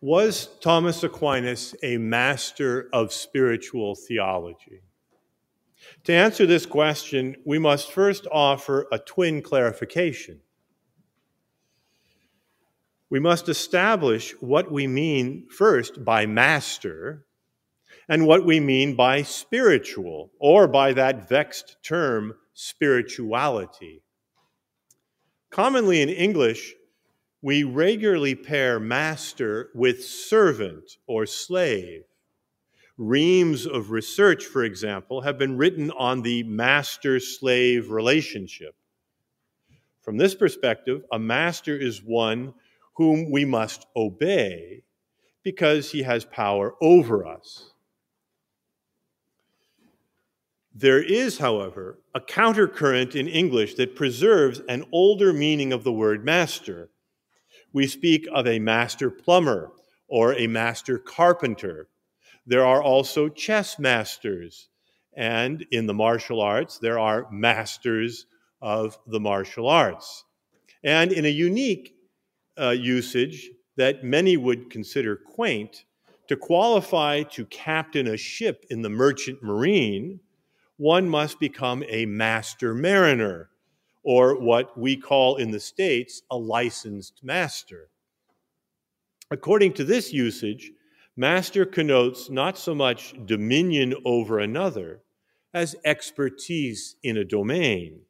Was 0.00 0.48
Thomas 0.60 1.02
Aquinas 1.02 1.74
a 1.82 1.96
master 1.96 2.88
of 2.92 3.12
spiritual 3.12 3.94
theology? 3.94 4.82
To 6.04 6.12
answer 6.12 6.46
this 6.46 6.66
question, 6.66 7.36
we 7.44 7.58
must 7.58 7.90
first 7.90 8.26
offer 8.30 8.86
a 8.92 8.98
twin 8.98 9.42
clarification. 9.42 10.40
We 13.10 13.20
must 13.20 13.48
establish 13.48 14.32
what 14.40 14.72
we 14.72 14.86
mean 14.86 15.46
first 15.48 16.04
by 16.04 16.26
master 16.26 17.26
and 18.08 18.26
what 18.26 18.44
we 18.44 18.60
mean 18.60 18.96
by 18.96 19.22
spiritual, 19.22 20.30
or 20.38 20.68
by 20.68 20.92
that 20.92 21.28
vexed 21.28 21.76
term, 21.82 22.34
spirituality. 22.52 24.02
Commonly 25.50 26.02
in 26.02 26.08
English, 26.08 26.74
we 27.44 27.62
regularly 27.62 28.34
pair 28.34 28.80
master 28.80 29.68
with 29.74 30.02
servant 30.02 30.96
or 31.06 31.26
slave. 31.26 32.02
Reams 32.96 33.66
of 33.66 33.90
research, 33.90 34.46
for 34.46 34.64
example, 34.64 35.20
have 35.20 35.36
been 35.36 35.58
written 35.58 35.90
on 35.90 36.22
the 36.22 36.42
master 36.44 37.20
slave 37.20 37.90
relationship. 37.90 38.74
From 40.00 40.16
this 40.16 40.34
perspective, 40.34 41.02
a 41.12 41.18
master 41.18 41.76
is 41.76 42.02
one 42.02 42.54
whom 42.94 43.30
we 43.30 43.44
must 43.44 43.84
obey 43.94 44.82
because 45.42 45.90
he 45.90 46.02
has 46.02 46.24
power 46.24 46.72
over 46.80 47.26
us. 47.26 47.72
There 50.74 51.02
is, 51.02 51.36
however, 51.36 51.98
a 52.14 52.20
countercurrent 52.20 53.14
in 53.14 53.28
English 53.28 53.74
that 53.74 53.96
preserves 53.96 54.62
an 54.66 54.86
older 54.92 55.34
meaning 55.34 55.74
of 55.74 55.84
the 55.84 55.92
word 55.92 56.24
master 56.24 56.88
we 57.74 57.88
speak 57.88 58.26
of 58.32 58.46
a 58.46 58.58
master 58.58 59.10
plumber 59.10 59.72
or 60.08 60.32
a 60.34 60.46
master 60.46 60.96
carpenter. 60.96 61.88
There 62.46 62.64
are 62.64 62.82
also 62.82 63.28
chess 63.28 63.78
masters, 63.78 64.68
and 65.16 65.66
in 65.72 65.86
the 65.86 65.94
martial 65.94 66.40
arts, 66.40 66.78
there 66.78 66.98
are 66.98 67.26
masters 67.30 68.26
of 68.62 68.96
the 69.08 69.20
martial 69.20 69.68
arts. 69.68 70.24
And 70.84 71.12
in 71.12 71.26
a 71.26 71.28
unique 71.28 71.96
uh, 72.58 72.70
usage 72.70 73.50
that 73.76 74.04
many 74.04 74.36
would 74.36 74.70
consider 74.70 75.16
quaint, 75.16 75.84
to 76.28 76.36
qualify 76.36 77.24
to 77.24 77.44
captain 77.46 78.06
a 78.06 78.16
ship 78.16 78.64
in 78.70 78.82
the 78.82 78.88
merchant 78.88 79.42
marine, 79.42 80.20
one 80.76 81.08
must 81.08 81.40
become 81.40 81.82
a 81.88 82.06
master 82.06 82.72
mariner 82.72 83.50
or 84.04 84.38
what 84.38 84.78
we 84.78 84.96
call 84.96 85.36
in 85.36 85.50
the 85.50 85.60
States 85.60 86.22
a 86.30 86.36
licensed 86.36 87.20
master. 87.22 87.88
According 89.30 89.72
to 89.74 89.84
this 89.84 90.12
usage, 90.12 90.70
master 91.16 91.64
connotes 91.64 92.28
not 92.28 92.58
so 92.58 92.74
much 92.74 93.14
dominion 93.24 93.94
over 94.04 94.38
another 94.38 95.00
as 95.54 95.74
expertise 95.84 96.96
in 97.02 97.16
a 97.16 97.24
domain, 97.24 98.00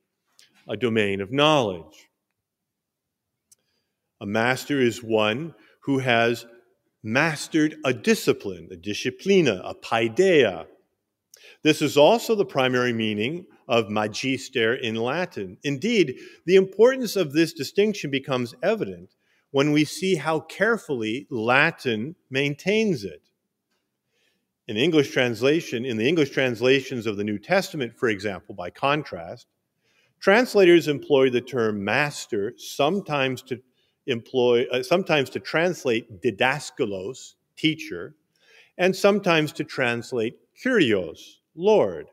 a 0.68 0.76
domain 0.76 1.20
of 1.20 1.30
knowledge. 1.30 2.08
A 4.20 4.26
master 4.26 4.80
is 4.80 5.02
one 5.02 5.54
who 5.80 5.98
has 5.98 6.46
mastered 7.02 7.76
a 7.84 7.92
discipline, 7.92 8.68
a 8.72 8.76
disciplina, 8.76 9.60
a 9.62 9.74
paideia. 9.74 10.66
This 11.62 11.82
is 11.82 11.96
also 11.96 12.34
the 12.34 12.46
primary 12.46 12.92
meaning 12.92 13.46
of 13.68 13.90
magister 13.90 14.74
in 14.74 14.94
Latin. 14.94 15.58
Indeed, 15.62 16.18
the 16.46 16.56
importance 16.56 17.16
of 17.16 17.32
this 17.32 17.52
distinction 17.52 18.10
becomes 18.10 18.54
evident 18.62 19.14
when 19.50 19.72
we 19.72 19.84
see 19.84 20.16
how 20.16 20.40
carefully 20.40 21.26
Latin 21.30 22.16
maintains 22.30 23.04
it. 23.04 23.22
In 24.66 24.76
English 24.76 25.10
translation, 25.10 25.84
in 25.84 25.96
the 25.96 26.08
English 26.08 26.30
translations 26.30 27.06
of 27.06 27.16
the 27.16 27.24
New 27.24 27.38
Testament, 27.38 27.96
for 27.96 28.08
example, 28.08 28.54
by 28.54 28.70
contrast, 28.70 29.46
translators 30.20 30.88
employ 30.88 31.30
the 31.30 31.40
term 31.40 31.84
master 31.84 32.54
sometimes 32.56 33.42
to 33.42 33.60
employ 34.06 34.64
uh, 34.72 34.82
sometimes 34.82 35.30
to 35.30 35.40
translate 35.40 36.22
didaskalos, 36.22 37.34
teacher, 37.56 38.14
and 38.78 38.94
sometimes 38.94 39.52
to 39.52 39.64
translate 39.64 40.34
kurios, 40.64 41.18
Lord. 41.54 42.06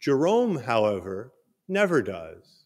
Jerome, 0.00 0.56
however, 0.56 1.32
never 1.68 2.00
does. 2.02 2.64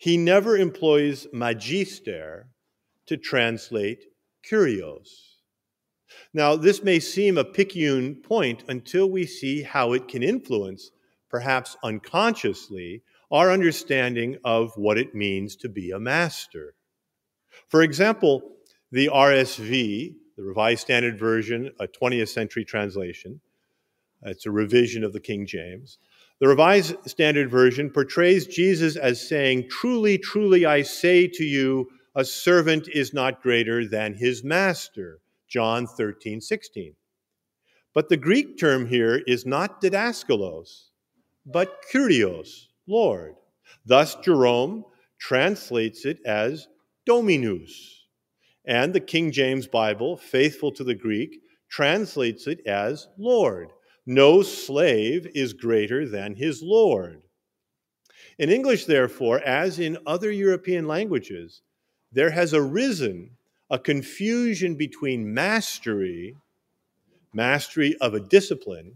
He 0.00 0.16
never 0.16 0.56
employs 0.56 1.26
magister 1.32 2.48
to 3.06 3.16
translate 3.16 4.04
kurios. 4.50 5.08
Now, 6.32 6.56
this 6.56 6.82
may 6.82 7.00
seem 7.00 7.36
a 7.36 7.44
picayune 7.44 8.16
point 8.22 8.64
until 8.68 9.10
we 9.10 9.26
see 9.26 9.62
how 9.62 9.92
it 9.92 10.08
can 10.08 10.22
influence, 10.22 10.90
perhaps 11.28 11.76
unconsciously, 11.82 13.02
our 13.30 13.50
understanding 13.50 14.38
of 14.44 14.72
what 14.76 14.98
it 14.98 15.14
means 15.14 15.56
to 15.56 15.68
be 15.68 15.90
a 15.90 15.98
master. 15.98 16.74
For 17.68 17.82
example, 17.82 18.56
the 18.92 19.08
RSV, 19.12 20.14
the 20.36 20.42
Revised 20.42 20.80
Standard 20.80 21.18
Version, 21.18 21.72
a 21.80 21.88
20th 21.88 22.28
century 22.28 22.64
translation, 22.64 23.40
it's 24.22 24.46
a 24.46 24.50
revision 24.50 25.04
of 25.04 25.12
the 25.12 25.20
King 25.20 25.46
James. 25.46 25.98
The 26.38 26.48
Revised 26.48 26.96
Standard 27.06 27.50
Version 27.50 27.90
portrays 27.90 28.46
Jesus 28.46 28.96
as 28.96 29.26
saying, 29.26 29.68
Truly, 29.70 30.18
truly, 30.18 30.66
I 30.66 30.82
say 30.82 31.26
to 31.28 31.44
you, 31.44 31.88
a 32.14 32.24
servant 32.24 32.88
is 32.88 33.14
not 33.14 33.42
greater 33.42 33.86
than 33.86 34.14
his 34.14 34.44
master. 34.44 35.20
John 35.48 35.86
13, 35.86 36.40
16. 36.40 36.94
But 37.94 38.08
the 38.08 38.16
Greek 38.16 38.58
term 38.58 38.86
here 38.86 39.22
is 39.26 39.46
not 39.46 39.80
didaskalos, 39.80 40.90
but 41.46 41.84
kurios, 41.90 42.66
Lord. 42.86 43.36
Thus, 43.86 44.16
Jerome 44.16 44.84
translates 45.18 46.04
it 46.04 46.18
as 46.26 46.68
dominus. 47.06 48.06
And 48.66 48.92
the 48.92 49.00
King 49.00 49.30
James 49.30 49.66
Bible, 49.66 50.16
faithful 50.16 50.72
to 50.72 50.84
the 50.84 50.94
Greek, 50.94 51.40
translates 51.70 52.46
it 52.46 52.66
as 52.66 53.08
Lord. 53.16 53.70
No 54.06 54.42
slave 54.42 55.26
is 55.34 55.52
greater 55.52 56.08
than 56.08 56.36
his 56.36 56.62
Lord. 56.62 57.22
In 58.38 58.50
English, 58.50 58.84
therefore, 58.84 59.40
as 59.40 59.78
in 59.78 59.98
other 60.06 60.30
European 60.30 60.86
languages, 60.86 61.62
there 62.12 62.30
has 62.30 62.54
arisen 62.54 63.30
a 63.68 63.78
confusion 63.78 64.76
between 64.76 65.34
mastery, 65.34 66.36
mastery 67.32 67.96
of 68.00 68.14
a 68.14 68.20
discipline, 68.20 68.94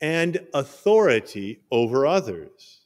and 0.00 0.46
authority 0.54 1.60
over 1.70 2.06
others. 2.06 2.80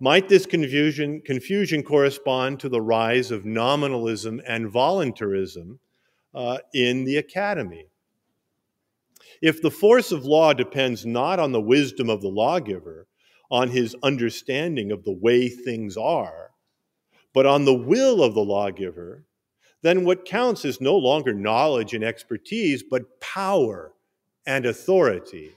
Might 0.00 0.28
this 0.28 0.46
confusion, 0.46 1.20
confusion 1.20 1.82
correspond 1.82 2.60
to 2.60 2.68
the 2.68 2.80
rise 2.80 3.30
of 3.30 3.44
nominalism 3.44 4.40
and 4.46 4.68
voluntarism 4.68 5.80
uh, 6.34 6.58
in 6.72 7.04
the 7.04 7.16
academy? 7.16 7.86
If 9.40 9.62
the 9.62 9.70
force 9.70 10.12
of 10.12 10.24
law 10.24 10.52
depends 10.52 11.06
not 11.06 11.38
on 11.38 11.52
the 11.52 11.60
wisdom 11.60 12.10
of 12.10 12.20
the 12.20 12.28
lawgiver, 12.28 13.06
on 13.50 13.68
his 13.68 13.96
understanding 14.02 14.92
of 14.92 15.04
the 15.04 15.12
way 15.12 15.48
things 15.48 15.96
are, 15.96 16.50
but 17.32 17.46
on 17.46 17.64
the 17.64 17.74
will 17.74 18.22
of 18.22 18.34
the 18.34 18.44
lawgiver, 18.44 19.24
then 19.82 20.04
what 20.04 20.24
counts 20.24 20.64
is 20.64 20.80
no 20.80 20.96
longer 20.96 21.32
knowledge 21.32 21.94
and 21.94 22.02
expertise, 22.02 22.82
but 22.82 23.20
power 23.20 23.92
and 24.46 24.66
authority. 24.66 25.52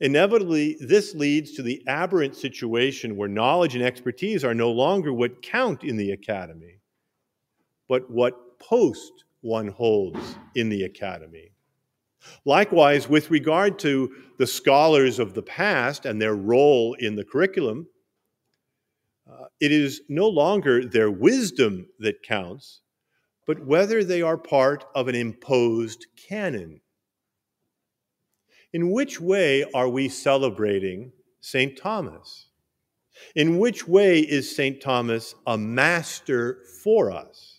Inevitably, 0.00 0.76
this 0.80 1.14
leads 1.14 1.52
to 1.52 1.62
the 1.62 1.82
aberrant 1.86 2.36
situation 2.36 3.16
where 3.16 3.28
knowledge 3.28 3.74
and 3.74 3.84
expertise 3.84 4.44
are 4.44 4.54
no 4.54 4.70
longer 4.70 5.12
what 5.12 5.42
count 5.42 5.84
in 5.84 5.96
the 5.96 6.10
academy, 6.10 6.80
but 7.88 8.10
what 8.10 8.58
post 8.58 9.24
one 9.40 9.68
holds 9.68 10.36
in 10.54 10.68
the 10.68 10.82
academy. 10.84 11.53
Likewise, 12.44 13.08
with 13.08 13.30
regard 13.30 13.78
to 13.80 14.14
the 14.38 14.46
scholars 14.46 15.18
of 15.18 15.34
the 15.34 15.42
past 15.42 16.04
and 16.06 16.20
their 16.20 16.34
role 16.34 16.94
in 16.98 17.16
the 17.16 17.24
curriculum, 17.24 17.86
uh, 19.30 19.46
it 19.60 19.72
is 19.72 20.02
no 20.08 20.28
longer 20.28 20.84
their 20.84 21.10
wisdom 21.10 21.86
that 21.98 22.22
counts, 22.22 22.82
but 23.46 23.64
whether 23.64 24.04
they 24.04 24.22
are 24.22 24.36
part 24.36 24.84
of 24.94 25.08
an 25.08 25.14
imposed 25.14 26.06
canon. 26.28 26.80
In 28.72 28.90
which 28.90 29.20
way 29.20 29.64
are 29.72 29.88
we 29.88 30.08
celebrating 30.08 31.12
St. 31.40 31.78
Thomas? 31.78 32.48
In 33.34 33.58
which 33.58 33.86
way 33.86 34.20
is 34.20 34.54
St. 34.54 34.80
Thomas 34.80 35.34
a 35.46 35.56
master 35.56 36.58
for 36.82 37.10
us? 37.10 37.53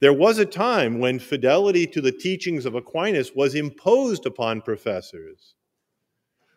There 0.00 0.12
was 0.12 0.38
a 0.38 0.46
time 0.46 0.98
when 0.98 1.18
fidelity 1.18 1.86
to 1.88 2.00
the 2.00 2.12
teachings 2.12 2.66
of 2.66 2.74
Aquinas 2.74 3.32
was 3.34 3.54
imposed 3.54 4.26
upon 4.26 4.62
professors 4.62 5.54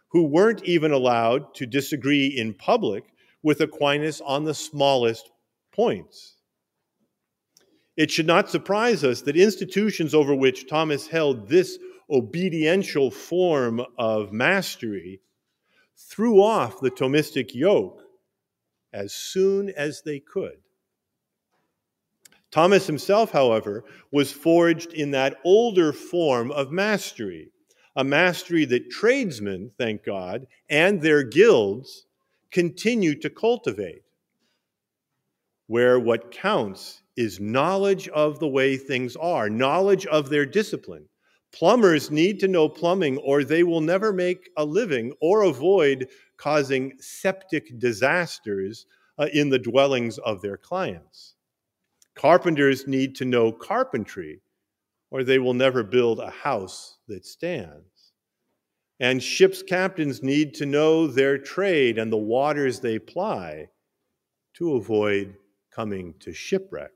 who 0.09 0.23
weren't 0.23 0.63
even 0.63 0.91
allowed 0.91 1.53
to 1.55 1.65
disagree 1.65 2.27
in 2.27 2.53
public 2.53 3.03
with 3.43 3.61
Aquinas 3.61 4.21
on 4.21 4.45
the 4.45 4.53
smallest 4.53 5.29
points. 5.71 6.37
It 7.95 8.11
should 8.11 8.27
not 8.27 8.49
surprise 8.49 9.03
us 9.03 9.21
that 9.21 9.35
institutions 9.35 10.13
over 10.13 10.33
which 10.33 10.67
Thomas 10.67 11.07
held 11.07 11.49
this 11.49 11.77
obediential 12.09 13.11
form 13.11 13.81
of 13.97 14.31
mastery 14.31 15.21
threw 15.95 16.41
off 16.41 16.79
the 16.79 16.91
Thomistic 16.91 17.53
yoke 17.53 18.01
as 18.93 19.13
soon 19.13 19.69
as 19.71 20.01
they 20.03 20.19
could. 20.19 20.57
Thomas 22.51 22.87
himself, 22.87 23.31
however, 23.31 23.83
was 24.11 24.31
forged 24.31 24.93
in 24.93 25.11
that 25.11 25.37
older 25.43 25.91
form 25.91 26.51
of 26.51 26.71
mastery, 26.71 27.51
a 27.95 28.03
mastery 28.03 28.63
that 28.65 28.89
tradesmen, 28.89 29.71
thank 29.77 30.03
God, 30.03 30.47
and 30.69 31.01
their 31.01 31.23
guilds 31.23 32.05
continue 32.51 33.19
to 33.19 33.29
cultivate, 33.29 34.03
where 35.67 35.99
what 35.99 36.31
counts 36.31 37.01
is 37.17 37.39
knowledge 37.39 38.07
of 38.09 38.39
the 38.39 38.47
way 38.47 38.77
things 38.77 39.15
are, 39.15 39.49
knowledge 39.49 40.05
of 40.05 40.29
their 40.29 40.45
discipline. 40.45 41.05
Plumbers 41.51 42.11
need 42.11 42.39
to 42.39 42.47
know 42.47 42.69
plumbing, 42.69 43.17
or 43.17 43.43
they 43.43 43.63
will 43.63 43.81
never 43.81 44.13
make 44.13 44.49
a 44.57 44.63
living 44.63 45.13
or 45.19 45.41
avoid 45.41 46.07
causing 46.37 46.93
septic 46.99 47.79
disasters 47.79 48.85
uh, 49.17 49.27
in 49.33 49.49
the 49.49 49.59
dwellings 49.59 50.17
of 50.19 50.41
their 50.41 50.57
clients. 50.57 51.36
Carpenters 52.17 52.87
need 52.87 53.15
to 53.15 53.25
know 53.25 53.51
carpentry, 53.51 54.41
or 55.11 55.23
they 55.23 55.37
will 55.37 55.53
never 55.53 55.83
build 55.83 56.19
a 56.19 56.31
house 56.31 56.97
that 57.07 57.25
stands. 57.25 58.11
And 58.99 59.21
ship's 59.21 59.61
captains 59.61 60.23
need 60.23 60.55
to 60.55 60.65
know 60.65 61.05
their 61.05 61.37
trade 61.37 61.99
and 61.99 62.11
the 62.11 62.17
waters 62.17 62.79
they 62.79 62.97
ply 62.97 63.69
to 64.55 64.75
avoid 64.75 65.35
coming 65.71 66.15
to 66.21 66.33
shipwreck. 66.33 66.91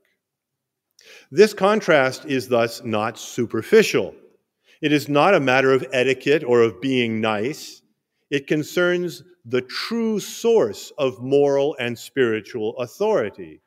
This 1.30 1.54
contrast 1.54 2.24
is 2.24 2.48
thus 2.48 2.82
not 2.82 3.16
superficial. 3.16 4.16
It 4.80 4.90
is 4.90 5.08
not 5.08 5.34
a 5.34 5.40
matter 5.40 5.72
of 5.72 5.86
etiquette 5.92 6.42
or 6.42 6.62
of 6.62 6.80
being 6.80 7.20
nice. 7.20 7.80
It 8.30 8.48
concerns 8.48 9.22
the 9.44 9.62
true 9.62 10.18
source 10.18 10.92
of 10.98 11.22
moral 11.22 11.76
and 11.78 11.96
spiritual 11.96 12.76
authority 12.78 13.61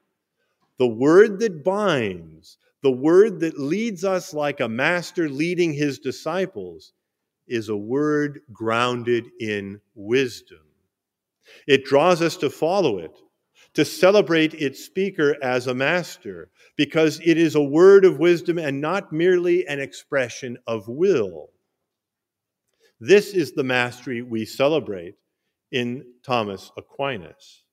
the 0.77 0.88
word 0.88 1.39
that 1.39 1.63
binds, 1.63 2.57
the 2.81 2.92
word 2.92 3.39
that 3.39 3.60
leads 3.60 4.04
us 4.04 4.33
like 4.33 4.60
a 4.60 4.69
master 4.69 5.30
leading 5.30 5.74
his 5.74 6.00
disciples, 6.00 6.94
is 7.48 7.69
a 7.69 7.77
word 7.77 8.42
grounded 8.51 9.25
in 9.39 9.80
wisdom. 9.94 10.60
It 11.68 11.86
draws 11.86 12.22
us 12.22 12.38
to 12.38 12.50
follow 12.50 12.98
it, 12.98 13.12
to 13.75 13.86
celebrate 13.86 14.54
its 14.56 14.83
speaker 14.83 15.36
as 15.42 15.68
a 15.68 15.74
master, 15.74 16.50
because 16.75 17.19
it 17.24 17.38
is 17.38 17.56
a 17.56 17.62
word 17.62 18.04
of 18.04 18.19
wisdom 18.19 18.57
and 18.57 18.81
not 18.81 19.13
merely 19.13 19.68
an 19.68 19.80
expression 19.80 20.57
of 20.68 20.88
will. 20.88 21.50
This 23.00 23.33
is 23.33 23.51
the 23.51 23.63
mastery 23.63 24.21
we 24.21 24.45
celebrate 24.45 25.16
in 25.71 26.06
Thomas 26.24 26.71
Aquinas 26.78 27.64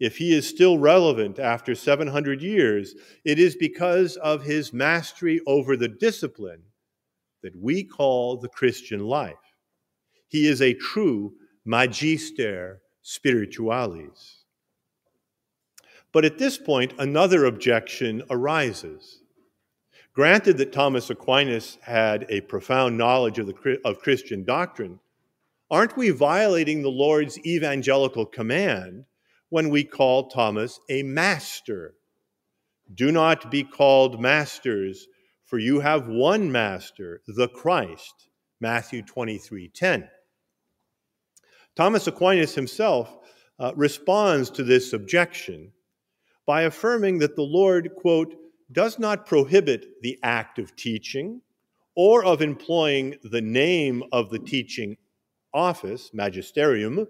if 0.00 0.16
he 0.16 0.32
is 0.32 0.48
still 0.48 0.78
relevant 0.78 1.38
after 1.38 1.74
700 1.74 2.40
years, 2.40 2.94
it 3.24 3.38
is 3.38 3.56
because 3.56 4.16
of 4.16 4.42
his 4.42 4.72
mastery 4.72 5.40
over 5.46 5.76
the 5.76 5.88
discipline 5.88 6.62
that 7.42 7.56
we 7.56 7.82
call 7.82 8.36
the 8.36 8.48
Christian 8.48 9.00
life. 9.00 9.34
He 10.28 10.46
is 10.46 10.62
a 10.62 10.74
true 10.74 11.32
magister 11.64 12.80
spiritualis. 13.02 14.44
But 16.12 16.24
at 16.24 16.38
this 16.38 16.58
point, 16.58 16.94
another 16.98 17.44
objection 17.44 18.22
arises. 18.30 19.20
Granted 20.14 20.58
that 20.58 20.72
Thomas 20.72 21.10
Aquinas 21.10 21.78
had 21.82 22.26
a 22.28 22.40
profound 22.42 22.96
knowledge 22.96 23.38
of, 23.38 23.46
the, 23.46 23.78
of 23.84 24.00
Christian 24.00 24.44
doctrine, 24.44 25.00
aren't 25.70 25.96
we 25.96 26.10
violating 26.10 26.82
the 26.82 26.88
Lord's 26.88 27.38
evangelical 27.46 28.26
command 28.26 29.04
when 29.50 29.70
we 29.70 29.84
call 29.84 30.28
Thomas 30.28 30.80
a 30.88 31.02
master. 31.02 31.94
Do 32.94 33.12
not 33.12 33.50
be 33.50 33.64
called 33.64 34.20
masters, 34.20 35.06
for 35.44 35.58
you 35.58 35.80
have 35.80 36.08
one 36.08 36.50
master, 36.50 37.22
the 37.26 37.48
Christ. 37.48 38.28
Matthew 38.60 39.02
23 39.02 39.68
10. 39.68 40.08
Thomas 41.76 42.06
Aquinas 42.08 42.54
himself 42.54 43.16
uh, 43.60 43.72
responds 43.76 44.50
to 44.50 44.64
this 44.64 44.92
objection 44.92 45.72
by 46.44 46.62
affirming 46.62 47.18
that 47.18 47.36
the 47.36 47.42
Lord, 47.42 47.90
quote, 47.96 48.34
does 48.72 48.98
not 48.98 49.26
prohibit 49.26 49.86
the 50.02 50.18
act 50.22 50.58
of 50.58 50.74
teaching 50.74 51.40
or 51.94 52.24
of 52.24 52.42
employing 52.42 53.16
the 53.22 53.40
name 53.40 54.02
of 54.12 54.30
the 54.30 54.38
teaching 54.38 54.96
office, 55.54 56.10
magisterium, 56.12 57.06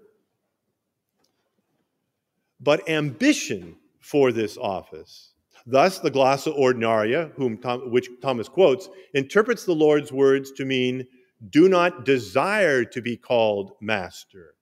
but 2.59 2.87
ambition 2.89 3.75
for 3.99 4.31
this 4.31 4.57
office. 4.57 5.33
Thus, 5.65 5.99
the 5.99 6.11
glossa 6.11 6.57
ordinaria, 6.57 7.31
whom 7.35 7.57
Tom, 7.57 7.91
which 7.91 8.09
Thomas 8.21 8.49
quotes, 8.49 8.89
interprets 9.13 9.65
the 9.65 9.75
Lord's 9.75 10.11
words 10.11 10.51
to 10.53 10.65
mean, 10.65 11.05
do 11.49 11.69
not 11.69 12.05
desire 12.05 12.83
to 12.85 13.01
be 13.01 13.15
called 13.15 13.73
master. 13.81 14.55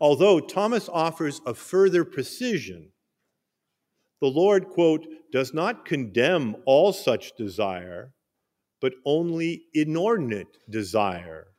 Although 0.00 0.40
Thomas 0.40 0.88
offers 0.88 1.40
a 1.46 1.54
further 1.54 2.04
precision, 2.04 2.90
the 4.20 4.28
Lord, 4.28 4.68
quote, 4.68 5.06
does 5.32 5.52
not 5.52 5.84
condemn 5.84 6.56
all 6.66 6.92
such 6.92 7.36
desire, 7.36 8.12
but 8.80 8.94
only 9.04 9.64
inordinate 9.74 10.58
desire 10.70 11.53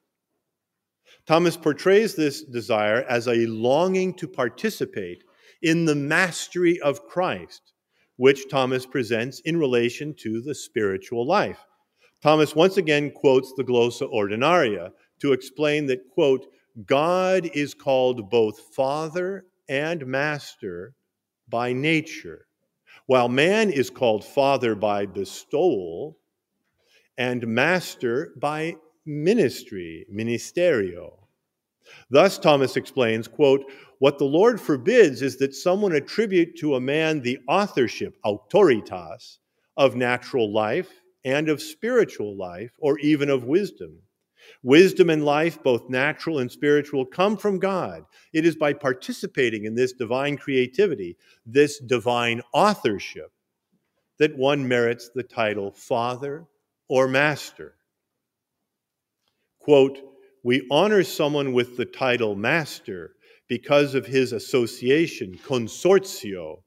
Thomas 1.25 1.57
portrays 1.57 2.15
this 2.15 2.43
desire 2.43 3.03
as 3.09 3.27
a 3.27 3.45
longing 3.47 4.13
to 4.15 4.27
participate 4.27 5.23
in 5.61 5.85
the 5.85 5.95
mastery 5.95 6.79
of 6.81 7.07
Christ, 7.07 7.73
which 8.17 8.49
Thomas 8.49 8.85
presents 8.85 9.39
in 9.41 9.57
relation 9.57 10.13
to 10.19 10.41
the 10.41 10.55
spiritual 10.55 11.25
life. 11.25 11.65
Thomas 12.21 12.55
once 12.55 12.77
again 12.77 13.11
quotes 13.11 13.53
the 13.53 13.63
Glossa 13.63 14.11
Ordinaria 14.11 14.91
to 15.19 15.33
explain 15.33 15.85
that, 15.87 16.09
quote, 16.09 16.47
God 16.85 17.49
is 17.53 17.73
called 17.73 18.29
both 18.29 18.73
Father 18.75 19.45
and 19.69 20.05
Master 20.05 20.93
by 21.47 21.73
nature, 21.73 22.47
while 23.05 23.29
man 23.29 23.69
is 23.69 23.89
called 23.89 24.25
Father 24.25 24.75
by 24.75 25.05
bestowal 25.05 26.17
and 27.17 27.47
Master 27.47 28.33
by 28.37 28.75
ministry, 29.05 30.05
ministerio. 30.11 31.13
Thus, 32.09 32.39
Thomas 32.39 32.75
explains, 32.75 33.27
quote, 33.27 33.65
what 33.99 34.17
the 34.17 34.25
Lord 34.25 34.59
forbids 34.59 35.21
is 35.21 35.37
that 35.37 35.53
someone 35.53 35.93
attribute 35.93 36.57
to 36.57 36.75
a 36.75 36.81
man 36.81 37.21
the 37.21 37.39
authorship, 37.47 38.17
autoritas, 38.25 39.37
of 39.77 39.95
natural 39.95 40.51
life 40.51 40.89
and 41.23 41.49
of 41.49 41.61
spiritual 41.61 42.37
life, 42.37 42.71
or 42.79 42.99
even 42.99 43.29
of 43.29 43.45
wisdom. 43.45 43.99
Wisdom 44.61 45.09
and 45.09 45.25
life, 45.25 45.61
both 45.63 45.89
natural 45.89 46.39
and 46.39 46.51
spiritual, 46.51 47.05
come 47.05 47.35
from 47.35 47.57
God. 47.57 48.05
It 48.31 48.45
is 48.45 48.55
by 48.55 48.73
participating 48.73 49.65
in 49.65 49.73
this 49.73 49.93
divine 49.93 50.37
creativity, 50.37 51.17
this 51.45 51.79
divine 51.79 52.41
authorship, 52.53 53.31
that 54.19 54.37
one 54.37 54.67
merits 54.67 55.09
the 55.13 55.23
title 55.23 55.71
Father 55.71 56.45
or 56.87 57.07
Master. 57.07 57.75
Quote, 59.65 59.97
we 60.43 60.67
honor 60.69 61.03
someone 61.03 61.51
with 61.51 61.75
the 61.75 61.85
title 61.85 62.35
master 62.35 63.15
because 63.49 63.95
of 63.95 64.05
his 64.05 64.31
association, 64.31 65.39
consortio, 65.43 66.57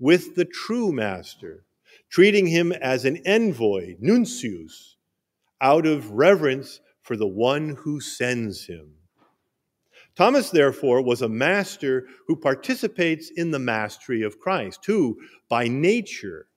with 0.00 0.34
the 0.34 0.44
true 0.44 0.90
master, 0.90 1.64
treating 2.10 2.48
him 2.48 2.72
as 2.72 3.04
an 3.04 3.18
envoy, 3.24 3.94
nuncius, 4.02 4.96
out 5.60 5.86
of 5.86 6.10
reverence 6.10 6.80
for 7.00 7.16
the 7.16 7.28
one 7.28 7.76
who 7.78 8.00
sends 8.00 8.66
him. 8.66 8.92
Thomas, 10.16 10.50
therefore, 10.50 11.00
was 11.00 11.22
a 11.22 11.28
master 11.28 12.08
who 12.26 12.34
participates 12.34 13.30
in 13.36 13.52
the 13.52 13.60
mastery 13.60 14.22
of 14.22 14.40
Christ, 14.40 14.84
who, 14.84 15.16
by 15.48 15.68
nature, 15.68 16.48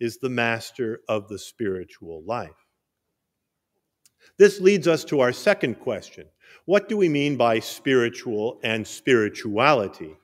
is 0.00 0.16
the 0.16 0.30
master 0.30 1.00
of 1.10 1.28
the 1.28 1.38
spiritual 1.38 2.24
life. 2.24 2.52
This 4.38 4.60
leads 4.60 4.88
us 4.88 5.04
to 5.06 5.20
our 5.20 5.32
second 5.32 5.76
question. 5.80 6.26
What 6.64 6.88
do 6.88 6.96
we 6.96 7.08
mean 7.08 7.36
by 7.36 7.58
spiritual 7.58 8.60
and 8.62 8.86
spirituality? 8.86 10.16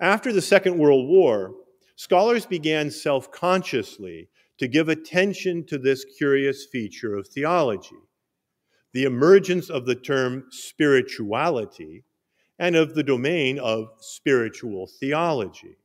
After 0.00 0.32
the 0.32 0.42
Second 0.42 0.78
World 0.78 1.08
War, 1.08 1.54
scholars 1.96 2.46
began 2.46 2.90
self 2.90 3.30
consciously 3.30 4.28
to 4.58 4.68
give 4.68 4.88
attention 4.88 5.64
to 5.66 5.78
this 5.78 6.04
curious 6.04 6.66
feature 6.66 7.16
of 7.16 7.26
theology 7.28 7.96
the 8.94 9.04
emergence 9.04 9.68
of 9.68 9.84
the 9.84 9.94
term 9.94 10.44
spirituality 10.50 12.04
and 12.60 12.76
of 12.76 12.94
the 12.94 13.02
domain 13.02 13.58
of 13.58 13.88
spiritual 13.98 14.88
theology. 15.00 15.76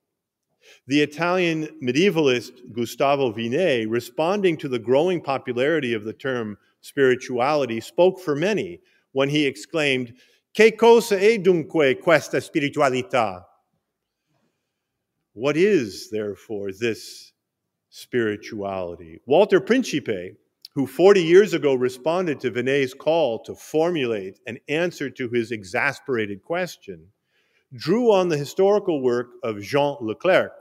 The 0.85 1.01
Italian 1.01 1.67
medievalist 1.81 2.71
Gustavo 2.71 3.33
Vinay, 3.33 3.87
responding 3.89 4.57
to 4.57 4.69
the 4.69 4.77
growing 4.77 5.19
popularity 5.19 5.95
of 5.95 6.03
the 6.03 6.13
term 6.13 6.57
spirituality, 6.81 7.79
spoke 7.79 8.19
for 8.19 8.35
many 8.35 8.79
when 9.11 9.29
he 9.29 9.45
exclaimed, 9.45 10.13
Che 10.53 10.75
cosa 10.75 11.15
è 11.15 11.37
dunque 11.37 11.99
questa 11.99 12.39
spiritualità? 12.39 13.45
What 15.33 15.55
is, 15.55 16.09
therefore, 16.09 16.71
this 16.71 17.33
spirituality? 17.89 19.19
Walter 19.25 19.61
Principe, 19.61 20.35
who 20.73 20.87
40 20.87 21.23
years 21.23 21.53
ago 21.53 21.75
responded 21.75 22.39
to 22.39 22.51
Vinay's 22.51 22.93
call 22.93 23.39
to 23.43 23.55
formulate 23.55 24.39
an 24.47 24.57
answer 24.67 25.09
to 25.09 25.29
his 25.29 25.51
exasperated 25.51 26.41
question, 26.43 27.07
drew 27.73 28.11
on 28.11 28.29
the 28.29 28.37
historical 28.37 29.01
work 29.01 29.27
of 29.43 29.61
Jean 29.61 29.97
Leclercq 30.01 30.51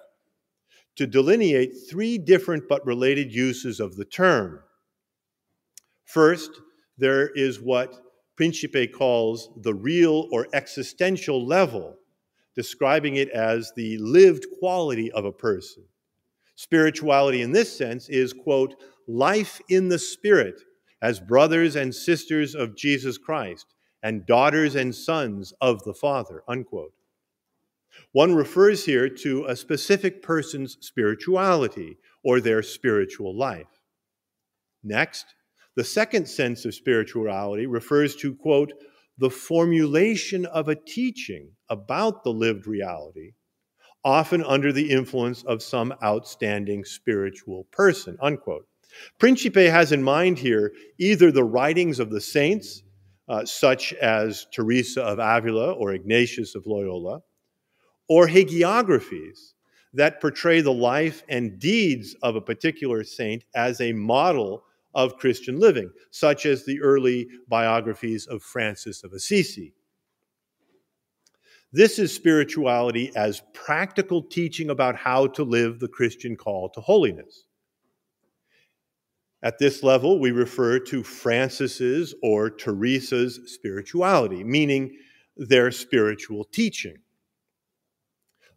to 0.96 1.06
delineate 1.06 1.72
three 1.88 2.18
different 2.18 2.68
but 2.68 2.84
related 2.84 3.32
uses 3.32 3.80
of 3.80 3.96
the 3.96 4.04
term. 4.04 4.60
First, 6.08 6.62
there 6.96 7.28
is 7.28 7.60
what 7.60 7.94
Principe 8.34 8.86
calls 8.86 9.50
the 9.60 9.74
real 9.74 10.26
or 10.32 10.48
existential 10.54 11.44
level, 11.44 11.96
describing 12.54 13.16
it 13.16 13.28
as 13.28 13.72
the 13.76 13.98
lived 13.98 14.46
quality 14.58 15.12
of 15.12 15.26
a 15.26 15.32
person. 15.32 15.84
Spirituality 16.54 17.42
in 17.42 17.52
this 17.52 17.76
sense 17.76 18.08
is, 18.08 18.32
quote, 18.32 18.74
life 19.06 19.60
in 19.68 19.90
the 19.90 19.98
Spirit 19.98 20.62
as 21.02 21.20
brothers 21.20 21.76
and 21.76 21.94
sisters 21.94 22.54
of 22.54 22.74
Jesus 22.74 23.18
Christ 23.18 23.66
and 24.02 24.24
daughters 24.24 24.76
and 24.76 24.94
sons 24.94 25.52
of 25.60 25.84
the 25.84 25.94
Father, 25.94 26.42
unquote. 26.48 26.94
One 28.12 28.34
refers 28.34 28.86
here 28.86 29.10
to 29.10 29.44
a 29.44 29.54
specific 29.54 30.22
person's 30.22 30.78
spirituality 30.80 31.98
or 32.24 32.40
their 32.40 32.62
spiritual 32.62 33.36
life. 33.36 33.82
Next, 34.82 35.34
the 35.78 35.84
second 35.84 36.26
sense 36.26 36.64
of 36.64 36.74
spirituality 36.74 37.64
refers 37.64 38.16
to, 38.16 38.34
quote, 38.34 38.72
the 39.16 39.30
formulation 39.30 40.44
of 40.46 40.66
a 40.66 40.74
teaching 40.74 41.52
about 41.68 42.24
the 42.24 42.32
lived 42.32 42.66
reality, 42.66 43.34
often 44.04 44.42
under 44.42 44.72
the 44.72 44.90
influence 44.90 45.44
of 45.44 45.62
some 45.62 45.94
outstanding 46.02 46.84
spiritual 46.84 47.68
person, 47.70 48.18
unquote. 48.20 48.66
Principe 49.20 49.66
has 49.66 49.92
in 49.92 50.02
mind 50.02 50.36
here 50.36 50.72
either 50.98 51.30
the 51.30 51.44
writings 51.44 52.00
of 52.00 52.10
the 52.10 52.20
saints, 52.20 52.82
uh, 53.28 53.44
such 53.44 53.92
as 53.92 54.48
Teresa 54.52 55.02
of 55.02 55.20
Avila 55.20 55.74
or 55.74 55.92
Ignatius 55.92 56.56
of 56.56 56.66
Loyola, 56.66 57.20
or 58.08 58.26
hagiographies 58.26 59.52
that 59.92 60.20
portray 60.20 60.60
the 60.60 60.72
life 60.72 61.22
and 61.28 61.60
deeds 61.60 62.16
of 62.20 62.34
a 62.34 62.40
particular 62.40 63.04
saint 63.04 63.44
as 63.54 63.80
a 63.80 63.92
model 63.92 64.64
of 64.98 65.16
Christian 65.16 65.60
living, 65.60 65.92
such 66.10 66.44
as 66.44 66.64
the 66.64 66.80
early 66.80 67.28
biographies 67.46 68.26
of 68.26 68.42
Francis 68.42 69.04
of 69.04 69.12
Assisi. 69.12 69.72
This 71.72 72.00
is 72.00 72.12
spirituality 72.12 73.12
as 73.14 73.42
practical 73.54 74.24
teaching 74.24 74.70
about 74.70 74.96
how 74.96 75.28
to 75.28 75.44
live 75.44 75.78
the 75.78 75.86
Christian 75.86 76.34
call 76.34 76.68
to 76.70 76.80
holiness. 76.80 77.44
At 79.40 79.60
this 79.60 79.84
level, 79.84 80.18
we 80.18 80.32
refer 80.32 80.80
to 80.80 81.04
Francis's 81.04 82.12
or 82.20 82.50
Teresa's 82.50 83.38
spirituality, 83.46 84.42
meaning 84.42 84.96
their 85.36 85.70
spiritual 85.70 86.42
teaching. 86.42 86.96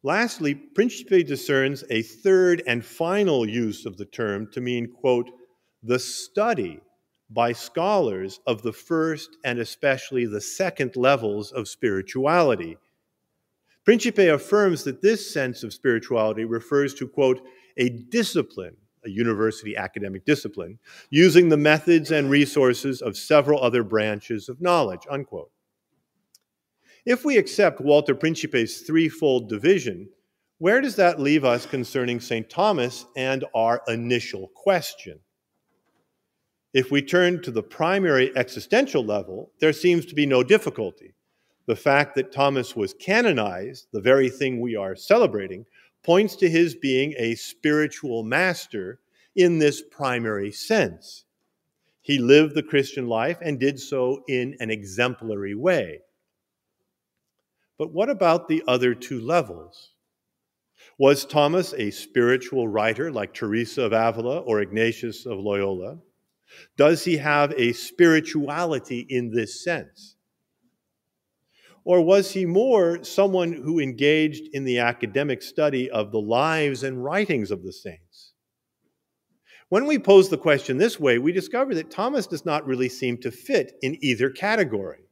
Lastly, 0.01 0.55
Principe 0.55 1.21
discerns 1.21 1.83
a 1.91 2.01
third 2.01 2.63
and 2.65 2.83
final 2.83 3.47
use 3.47 3.85
of 3.85 3.97
the 3.97 4.05
term 4.05 4.49
to 4.53 4.59
mean, 4.59 4.87
quote, 4.91 5.29
the 5.83 5.99
study 5.99 6.79
by 7.29 7.53
scholars 7.53 8.39
of 8.45 8.61
the 8.61 8.73
first 8.73 9.37
and 9.45 9.59
especially 9.59 10.25
the 10.25 10.41
second 10.41 10.95
levels 10.95 11.51
of 11.51 11.67
spirituality. 11.67 12.77
Principe 13.85 14.27
affirms 14.27 14.83
that 14.83 15.01
this 15.01 15.33
sense 15.33 15.63
of 15.63 15.73
spirituality 15.73 16.45
refers 16.45 16.93
to, 16.95 17.07
quote, 17.07 17.41
a 17.77 17.89
discipline, 17.89 18.75
a 19.05 19.09
university 19.09 19.75
academic 19.75 20.25
discipline, 20.25 20.77
using 21.09 21.49
the 21.49 21.57
methods 21.57 22.11
and 22.11 22.29
resources 22.29 23.01
of 23.01 23.17
several 23.17 23.61
other 23.63 23.83
branches 23.83 24.49
of 24.49 24.61
knowledge, 24.61 25.07
unquote. 25.09 25.49
If 27.05 27.25
we 27.25 27.37
accept 27.37 27.81
Walter 27.81 28.13
Principe's 28.13 28.81
threefold 28.81 29.49
division, 29.49 30.09
where 30.59 30.81
does 30.81 30.97
that 30.97 31.19
leave 31.19 31.43
us 31.43 31.65
concerning 31.65 32.19
St. 32.19 32.47
Thomas 32.47 33.05
and 33.15 33.45
our 33.55 33.81
initial 33.87 34.49
question? 34.53 35.19
If 36.73 36.89
we 36.89 37.01
turn 37.01 37.41
to 37.41 37.51
the 37.51 37.63
primary 37.63 38.31
existential 38.37 39.03
level, 39.03 39.51
there 39.59 39.73
seems 39.73 40.05
to 40.05 40.15
be 40.15 40.25
no 40.25 40.41
difficulty. 40.41 41.13
The 41.65 41.75
fact 41.75 42.15
that 42.15 42.31
Thomas 42.31 42.75
was 42.75 42.93
canonized, 42.93 43.87
the 43.91 44.01
very 44.01 44.29
thing 44.29 44.59
we 44.59 44.75
are 44.75 44.95
celebrating, 44.95 45.65
points 46.03 46.35
to 46.37 46.49
his 46.49 46.75
being 46.75 47.13
a 47.17 47.35
spiritual 47.35 48.23
master 48.23 48.99
in 49.35 49.59
this 49.59 49.81
primary 49.81 50.51
sense. 50.51 51.25
He 52.01 52.17
lived 52.17 52.55
the 52.55 52.63
Christian 52.63 53.07
life 53.07 53.37
and 53.41 53.59
did 53.59 53.79
so 53.79 54.23
in 54.27 54.55
an 54.59 54.71
exemplary 54.71 55.55
way. 55.55 55.99
But 57.77 57.91
what 57.91 58.09
about 58.09 58.47
the 58.47 58.63
other 58.67 58.95
two 58.95 59.19
levels? 59.19 59.91
Was 60.97 61.25
Thomas 61.25 61.73
a 61.73 61.91
spiritual 61.91 62.67
writer 62.67 63.11
like 63.11 63.33
Teresa 63.33 63.83
of 63.83 63.93
Avila 63.93 64.39
or 64.39 64.61
Ignatius 64.61 65.25
of 65.25 65.39
Loyola? 65.39 65.99
Does 66.77 67.03
he 67.03 67.17
have 67.17 67.53
a 67.57 67.73
spirituality 67.73 69.05
in 69.09 69.31
this 69.31 69.63
sense? 69.63 70.15
Or 71.83 72.01
was 72.01 72.31
he 72.31 72.45
more 72.45 73.03
someone 73.03 73.53
who 73.53 73.79
engaged 73.79 74.53
in 74.53 74.63
the 74.63 74.79
academic 74.79 75.41
study 75.41 75.89
of 75.89 76.11
the 76.11 76.21
lives 76.21 76.83
and 76.83 77.03
writings 77.03 77.49
of 77.49 77.63
the 77.63 77.73
saints? 77.73 78.33
When 79.69 79.87
we 79.87 79.97
pose 79.97 80.29
the 80.29 80.37
question 80.37 80.77
this 80.77 80.99
way, 80.99 81.17
we 81.17 81.31
discover 81.31 81.73
that 81.75 81.89
Thomas 81.89 82.27
does 82.27 82.45
not 82.45 82.67
really 82.67 82.89
seem 82.89 83.17
to 83.19 83.31
fit 83.31 83.77
in 83.81 83.97
either 84.01 84.29
category. 84.29 85.05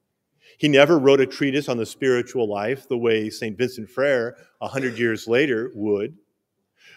He 0.57 0.67
never 0.67 0.99
wrote 0.99 1.21
a 1.21 1.25
treatise 1.25 1.69
on 1.69 1.77
the 1.77 1.85
spiritual 1.85 2.47
life 2.47 2.87
the 2.87 2.97
way 2.97 3.29
St. 3.29 3.57
Vincent 3.57 3.89
Ferrer, 3.89 4.35
a 4.59 4.67
hundred 4.67 4.99
years 4.99 5.27
later, 5.27 5.71
would, 5.73 6.17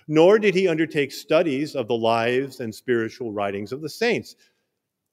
nor 0.09 0.39
did 0.39 0.55
he 0.55 0.69
undertake 0.69 1.13
studies 1.13 1.75
of 1.75 1.89
the 1.89 1.95
lives 1.95 2.61
and 2.61 2.75
spiritual 2.75 3.33
writings 3.33 3.73
of 3.73 3.81
the 3.81 3.89
saints. 3.89 4.37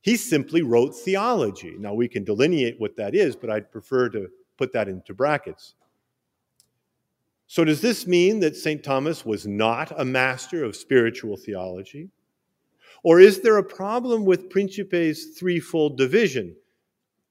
He 0.01 0.15
simply 0.15 0.61
wrote 0.61 0.95
theology. 0.95 1.75
Now, 1.77 1.93
we 1.93 2.07
can 2.07 2.23
delineate 2.23 2.79
what 2.79 2.95
that 2.97 3.15
is, 3.15 3.35
but 3.35 3.49
I'd 3.49 3.71
prefer 3.71 4.09
to 4.09 4.29
put 4.57 4.71
that 4.73 4.87
into 4.87 5.13
brackets. 5.13 5.75
So, 7.47 7.63
does 7.63 7.81
this 7.81 8.07
mean 8.07 8.39
that 8.41 8.55
St. 8.55 8.83
Thomas 8.83 9.25
was 9.25 9.47
not 9.47 9.91
a 9.99 10.05
master 10.05 10.63
of 10.63 10.75
spiritual 10.75 11.35
theology? 11.35 12.09
Or 13.03 13.19
is 13.19 13.41
there 13.41 13.57
a 13.57 13.63
problem 13.63 14.25
with 14.25 14.49
Principe's 14.49 15.37
threefold 15.37 15.97
division? 15.97 16.55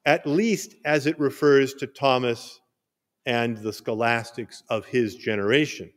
at 0.08 0.26
least 0.26 0.74
as 0.86 1.06
it 1.06 1.20
refers 1.20 1.74
to 1.74 1.86
Thomas 1.86 2.60
and 3.26 3.58
the 3.58 3.74
scholastics 3.74 4.62
of 4.70 4.86
his 4.86 5.14
generation? 5.16 5.92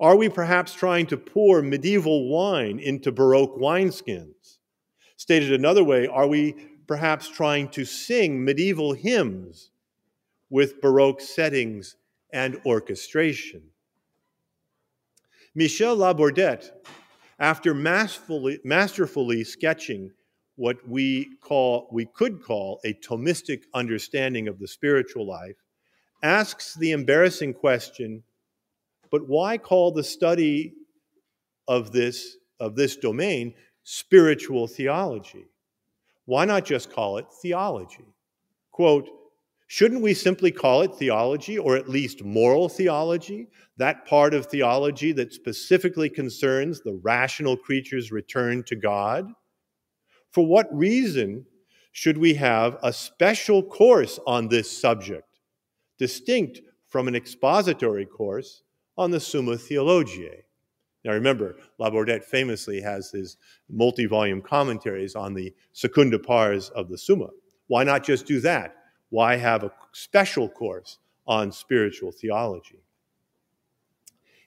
Are 0.00 0.16
we 0.16 0.30
perhaps 0.30 0.72
trying 0.72 1.06
to 1.08 1.18
pour 1.18 1.60
medieval 1.60 2.30
wine 2.30 2.78
into 2.78 3.12
Baroque 3.12 3.58
wineskins? 3.58 4.58
Stated 5.16 5.52
another 5.52 5.84
way, 5.84 6.06
are 6.06 6.26
we 6.26 6.54
perhaps 6.86 7.28
trying 7.28 7.68
to 7.68 7.84
sing 7.84 8.42
medieval 8.42 8.94
hymns 8.94 9.70
with 10.48 10.80
Baroque 10.80 11.20
settings 11.20 11.96
and 12.32 12.58
orchestration? 12.64 13.62
Michel 15.54 15.96
Labourdette, 15.96 16.70
after 17.38 17.74
masterfully, 17.74 18.58
masterfully 18.64 19.44
sketching 19.44 20.12
what 20.56 20.76
we 20.88 21.28
call 21.42 21.88
we 21.92 22.06
could 22.06 22.42
call 22.42 22.80
a 22.86 22.94
Thomistic 22.94 23.64
understanding 23.74 24.48
of 24.48 24.58
the 24.58 24.68
spiritual 24.68 25.26
life 25.26 25.56
asks 26.22 26.74
the 26.74 26.92
embarrassing 26.92 27.52
question 27.52 28.22
but 29.10 29.28
why 29.28 29.58
call 29.58 29.92
the 29.92 30.04
study 30.04 30.74
of 31.68 31.92
this 31.92 32.36
of 32.58 32.76
this 32.76 32.96
domain 32.96 33.54
spiritual 33.82 34.66
theology? 34.66 35.46
Why 36.26 36.44
not 36.44 36.64
just 36.64 36.92
call 36.92 37.18
it 37.18 37.26
theology? 37.42 38.04
Quote 38.70 39.08
shouldn't 39.66 40.02
we 40.02 40.14
simply 40.14 40.50
call 40.50 40.82
it 40.82 40.94
theology 40.96 41.56
or 41.56 41.76
at 41.76 41.88
least 41.88 42.24
moral 42.24 42.68
theology? 42.68 43.46
That 43.76 44.04
part 44.04 44.34
of 44.34 44.46
theology 44.46 45.12
that 45.12 45.32
specifically 45.32 46.10
concerns 46.10 46.80
the 46.80 46.98
rational 47.02 47.56
creature's 47.56 48.10
return 48.10 48.64
to 48.64 48.76
god? 48.76 49.26
For 50.32 50.44
what 50.46 50.68
reason 50.76 51.46
should 51.92 52.18
we 52.18 52.34
have 52.34 52.78
a 52.82 52.92
special 52.92 53.62
course 53.62 54.18
on 54.26 54.48
this 54.48 54.70
subject, 54.70 55.38
distinct 55.98 56.60
from 56.88 57.08
an 57.08 57.16
expository 57.16 58.06
course 58.06 58.62
on 59.00 59.10
the 59.10 59.18
Summa 59.18 59.56
Theologiae. 59.56 60.44
Now 61.06 61.12
remember, 61.12 61.56
Labourdette 61.80 62.22
famously 62.22 62.82
has 62.82 63.10
his 63.10 63.38
multi 63.70 64.04
volume 64.04 64.42
commentaries 64.42 65.14
on 65.14 65.32
the 65.32 65.54
secunda 65.72 66.18
pars 66.18 66.68
of 66.68 66.90
the 66.90 66.98
Summa. 66.98 67.30
Why 67.68 67.82
not 67.82 68.04
just 68.04 68.26
do 68.26 68.40
that? 68.40 68.76
Why 69.08 69.36
have 69.36 69.64
a 69.64 69.72
special 69.92 70.50
course 70.50 70.98
on 71.26 71.50
spiritual 71.50 72.12
theology? 72.12 72.82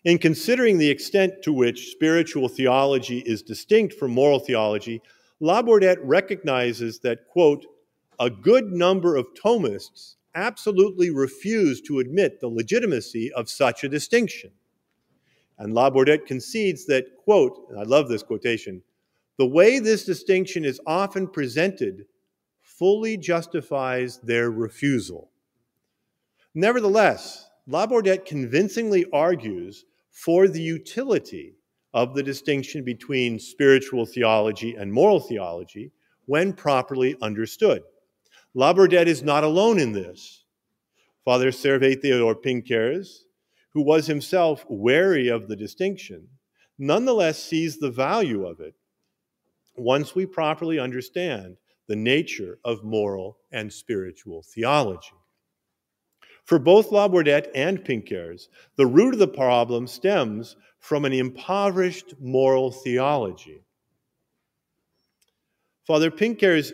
In 0.04 0.20
considering 0.20 0.78
the 0.78 0.90
extent 0.90 1.42
to 1.42 1.52
which 1.52 1.90
spiritual 1.90 2.48
theology 2.48 3.24
is 3.26 3.42
distinct 3.42 3.96
from 3.96 4.12
moral 4.12 4.40
theology, 4.40 5.02
Labourdette 5.42 6.02
recognizes 6.04 7.00
that, 7.00 7.28
quote, 7.28 7.66
a 8.20 8.30
good 8.30 8.72
number 8.72 9.16
of 9.16 9.26
Thomists 9.34 10.16
absolutely 10.36 11.10
refuse 11.10 11.82
to 11.82 12.00
admit 12.00 12.40
the 12.40 12.48
legitimacy 12.48 13.32
of 13.34 13.50
such 13.50 13.84
a 13.84 13.90
distinction. 13.90 14.52
And 15.58 15.74
Labourdette 15.74 16.26
concedes 16.26 16.86
that, 16.88 17.18
quote, 17.18 17.68
and 17.70 17.80
I 17.80 17.84
love 17.84 18.10
this 18.10 18.24
quotation, 18.24 18.82
the 19.38 19.46
way 19.46 19.80
this 19.80 20.06
distinction 20.06 20.66
is 20.66 20.82
often 20.86 21.28
presented 21.28 22.06
fully 22.62 23.18
justifies 23.18 24.20
their 24.20 24.52
refusal. 24.52 25.30
Nevertheless, 26.56 27.50
Labourdette 27.68 28.26
convincingly 28.26 29.06
argues 29.12 29.86
for 30.12 30.48
the 30.48 30.62
utility 30.62 31.56
of 31.94 32.14
the 32.14 32.24
distinction 32.24 32.84
between 32.84 33.40
spiritual 33.40 34.06
theology 34.06 34.76
and 34.76 34.92
moral 34.92 35.20
theology 35.20 35.92
when 36.26 36.54
properly 36.54 37.16
understood. 37.22 37.84
Labourdette 38.56 39.08
is 39.08 39.24
not 39.24 39.44
alone 39.44 39.80
in 39.80 39.94
this. 39.94 40.44
Father 41.26 41.52
Servais 41.52 42.00
Theodore 42.00 42.36
Pinckaers, 42.36 43.24
who 43.72 43.82
was 43.82 44.08
himself 44.08 44.66
wary 44.70 45.28
of 45.28 45.48
the 45.48 45.56
distinction, 45.56 46.28
nonetheless 46.78 47.42
sees 47.42 47.78
the 47.78 47.90
value 47.90 48.46
of 48.46 48.60
it 48.60 48.76
once 49.76 50.14
we 50.14 50.26
properly 50.26 50.78
understand 50.78 51.58
the 51.88 51.96
nature 51.96 52.60
of 52.64 52.84
moral 52.84 53.38
and 53.52 53.72
spiritual 53.72 54.44
theology. 54.44 55.16
For 56.46 56.60
both 56.60 56.92
Labourdette 56.92 57.50
and 57.56 57.84
Pinckaers, 57.84 58.50
the 58.76 58.86
root 58.86 59.14
of 59.14 59.20
the 59.20 59.28
problem 59.28 59.88
stems 59.88 60.56
from 60.78 61.06
an 61.06 61.14
impoverished 61.14 62.16
moral 62.20 62.72
theology. 62.72 63.64
Father 65.88 66.12
Pinckaers' 66.12 66.74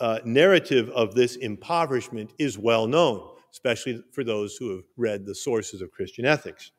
uh, 0.00 0.20
narrative 0.24 0.88
of 0.90 1.14
this 1.14 1.36
impoverishment 1.36 2.32
is 2.38 2.58
well 2.58 2.86
known, 2.86 3.28
especially 3.52 4.02
for 4.12 4.24
those 4.24 4.56
who 4.56 4.76
have 4.76 4.84
read 4.96 5.26
the 5.26 5.34
sources 5.34 5.82
of 5.82 5.90
Christian 5.90 6.24
ethics. 6.24 6.72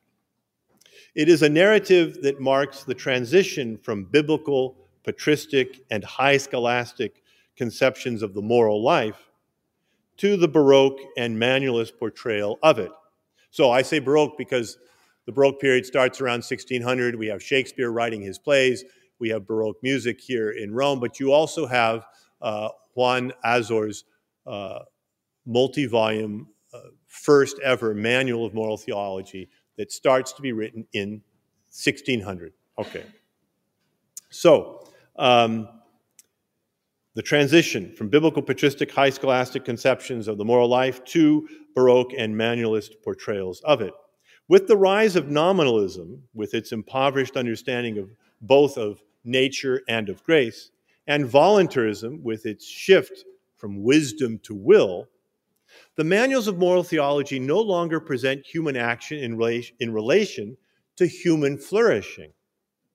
It 1.16 1.30
is 1.30 1.42
a 1.42 1.50
narrative 1.50 2.22
that 2.24 2.40
marks 2.40 2.84
the 2.84 2.94
transition 2.94 3.78
from 3.78 4.06
biblical, 4.06 4.78
patristic, 5.04 5.82
and 5.92 6.04
high 6.04 6.38
scholastic 6.38 7.22
conceptions 7.56 8.24
of 8.24 8.34
the 8.34 8.42
moral 8.42 8.84
life 8.84 9.30
to 10.18 10.38
the 10.38 10.48
Baroque 10.48 11.00
and 11.18 11.36
manualist 11.38 11.98
portrayal 11.98 12.60
of 12.63 12.80
it. 12.80 12.92
So 13.50 13.72
I 13.72 13.82
say 13.82 14.00
Baroque 14.00 14.38
because 14.38 14.78
the 15.25 15.32
Baroque 15.32 15.60
period 15.60 15.86
starts 15.86 16.22
around 16.22 16.44
1600. 16.44 17.16
We 17.16 17.28
have 17.28 17.44
Shakespeare 17.44 17.92
writing 17.92 18.22
his 18.22 18.40
plays. 18.40 18.84
We 19.20 19.30
have 19.30 19.46
Baroque 19.46 19.78
music 19.84 20.20
here 20.20 20.51
in 20.51 20.74
Rome, 20.74 21.00
but 21.00 21.20
you 21.20 21.32
also 21.32 21.68
have 21.68 22.06
uh, 22.41 22.69
Juan 22.95 23.33
Azor's 23.43 24.03
uh, 24.45 24.79
multi 25.45 25.86
volume, 25.86 26.48
uh, 26.74 26.79
first 27.07 27.60
ever 27.63 27.93
manual 27.93 28.45
of 28.45 28.53
moral 28.53 28.77
theology 28.77 29.50
that 29.77 29.91
starts 29.91 30.33
to 30.33 30.41
be 30.41 30.51
written 30.51 30.86
in 30.93 31.21
1600. 31.69 32.53
Okay. 32.77 33.05
So, 34.29 34.88
um, 35.17 35.67
the 37.13 37.21
transition 37.21 37.93
from 37.95 38.07
biblical 38.07 38.41
patristic 38.41 38.92
high 38.92 39.09
scholastic 39.09 39.66
conceptions 39.66 40.27
of 40.27 40.37
the 40.37 40.46
moral 40.46 40.70
life 40.70 41.03
to 41.05 41.48
Baroque 41.75 42.13
and 42.18 42.33
manualist 42.35 42.92
portrayals 43.03 43.61
of 43.61 43.81
it. 43.81 43.94
With 44.48 44.68
the 44.68 44.77
rise 44.77 45.16
of 45.16 45.29
nominalism, 45.29 46.24
with 46.33 46.53
its 46.53 46.72
impoverished 46.72 47.35
understanding 47.35 47.98
of 47.98 48.13
both 48.42 48.77
of 48.77 49.01
nature 49.24 49.81
and 49.87 50.09
of 50.09 50.24
grace, 50.24 50.72
and 51.07 51.25
voluntarism, 51.25 52.24
with 52.24 52.46
its 52.46 52.66
shift 52.66 53.25
from 53.55 53.83
wisdom 53.83 54.40
to 54.44 54.55
will, 54.55 55.07
the 55.96 56.03
manuals 56.03 56.48
of 56.48 56.57
moral 56.57 56.83
theology 56.83 57.40
no 57.40 57.59
longer 57.59 58.00
present 58.00 58.46
human 58.46 58.75
action 58.75 59.18
in 59.20 59.35
relation, 59.35 59.75
in 59.79 59.94
relation 59.94 60.57
to 60.98 61.05
human 61.05 61.57
flourishing, 61.57 62.31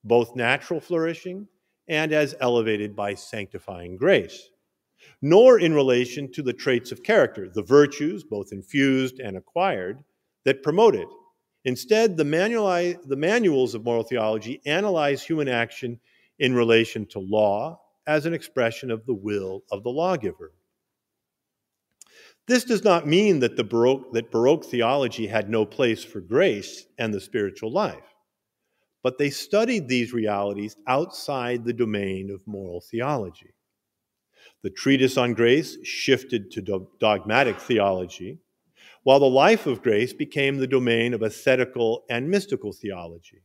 both 0.05 0.37
natural 0.37 0.81
flourishing 0.81 1.47
and 1.89 2.13
as 2.13 2.35
elevated 2.41 2.95
by 2.95 3.15
sanctifying 3.15 3.97
grace, 3.97 4.51
nor 5.23 5.59
in 5.59 5.73
relation 5.75 6.31
to 6.33 6.43
the 6.43 6.53
traits 6.53 6.93
of 6.93 7.03
character, 7.03 7.49
the 7.49 7.63
virtues, 7.63 8.25
both 8.25 8.53
infused 8.53 9.21
and 9.21 9.37
acquired, 9.37 10.03
that 10.45 10.63
promote 10.63 10.95
it. 10.95 11.09
Instead, 11.65 12.17
the, 12.17 12.25
manuali- 12.25 12.97
the 13.09 13.17
manuals 13.17 13.75
of 13.75 13.85
moral 13.85 14.05
theology 14.05 14.61
analyze 14.67 15.23
human 15.23 15.49
action 15.49 15.99
in 16.39 16.55
relation 16.55 17.07
to 17.07 17.19
law 17.19 17.81
as 18.07 18.27
an 18.27 18.35
expression 18.35 18.91
of 18.91 19.07
the 19.07 19.15
will 19.15 19.63
of 19.71 19.83
the 19.83 19.91
lawgiver. 19.91 20.53
This 22.47 22.65
does 22.65 22.85
not 22.85 23.07
mean 23.07 23.41
that, 23.41 23.57
the 23.57 23.65
Baroque, 23.65 24.13
that 24.13 24.31
Baroque 24.31 24.65
theology 24.65 25.27
had 25.27 25.51
no 25.51 25.67
place 25.67 26.05
for 26.05 26.21
grace 26.21 26.87
and 26.99 27.13
the 27.13 27.21
spiritual 27.21 27.73
life 27.73 28.15
but 29.07 29.19
they 29.19 29.31
studied 29.31 29.87
these 29.87 30.13
realities 30.13 30.75
outside 30.89 31.65
the 31.65 31.73
domain 31.73 32.29
of 32.29 32.45
moral 32.45 32.81
theology. 32.81 33.55
The 34.65 34.71
treatise 34.71 35.17
on 35.17 35.33
grace 35.33 35.79
shifted 35.85 36.51
to 36.51 36.89
dogmatic 36.99 37.61
theology, 37.61 38.41
while 39.05 39.21
the 39.21 39.27
life 39.27 39.69
of 39.69 39.81
grace 39.81 40.13
became 40.13 40.57
the 40.57 40.67
domain 40.67 41.15
of 41.15 41.23
ascetical 41.23 42.03
and 42.11 42.29
mystical 42.29 42.73
theology. 42.73 43.45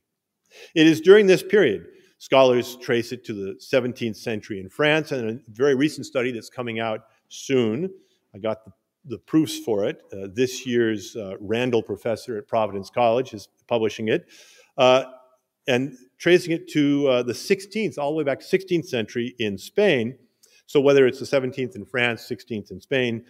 It 0.74 0.88
is 0.88 1.00
during 1.00 1.28
this 1.28 1.43
period, 1.43 1.86
scholars 2.21 2.75
trace 2.75 3.12
it 3.12 3.25
to 3.25 3.34
the 3.34 3.55
17th 3.55 4.15
century 4.15 4.60
in 4.60 4.69
France, 4.69 5.12
and 5.12 5.27
a 5.27 5.39
very 5.51 5.73
recent 5.73 6.05
study 6.05 6.31
that's 6.31 6.51
coming 6.51 6.79
out 6.79 7.07
soon. 7.29 7.91
I 8.36 8.38
got 8.38 8.63
the, 8.63 8.71
the 9.05 9.17
proofs 9.17 9.57
for 9.57 9.86
it. 9.86 10.03
Uh, 10.13 10.27
this 10.31 10.63
year's 10.67 11.15
uh, 11.15 11.34
Randall 11.39 11.81
professor 11.81 12.38
at 12.38 12.47
Providence 12.47 12.91
College 12.91 13.34
is 13.34 13.47
publishing 13.67 14.10
it. 14.10 14.27
Uh, 14.77 15.05
and 15.67 15.97
tracing 16.19 16.51
it 16.51 16.69
to 16.69 17.07
uh, 17.07 17.23
the 17.23 17.34
16th, 17.34 17.97
all 17.97 18.12
the 18.12 18.17
way 18.17 18.23
back 18.23 18.39
to 18.39 18.45
16th 18.45 18.86
century 18.86 19.34
in 19.39 19.57
Spain. 19.57 20.15
So 20.67 20.79
whether 20.79 21.07
it's 21.07 21.17
the 21.17 21.25
17th 21.25 21.75
in 21.75 21.86
France, 21.86 22.29
16th 22.29 22.69
in 22.69 22.79
Spain, 22.79 23.25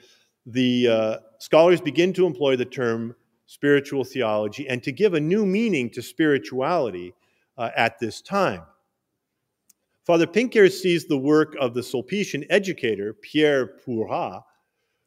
the 0.46 0.90
uh, 0.90 1.18
scholars 1.40 1.80
begin 1.80 2.12
to 2.12 2.26
employ 2.26 2.58
the 2.58 2.66
term 2.66 3.16
spiritual 3.46 4.04
theology 4.04 4.68
and 4.68 4.84
to 4.84 4.92
give 4.92 5.14
a 5.14 5.20
new 5.22 5.46
meaning 5.46 5.90
to 5.92 6.02
spirituality 6.02 7.14
uh, 7.58 7.70
at 7.78 7.98
this 7.98 8.22
time. 8.22 8.64
Father 10.06 10.26
Pinckaers 10.26 10.82
sees 10.82 11.06
the 11.06 11.18
work 11.18 11.56
of 11.60 11.76
the 11.76 11.82
Sulpician 11.82 12.44
educator 12.50 13.14
Pierre 13.14 13.68
Pourrat, 13.68 14.42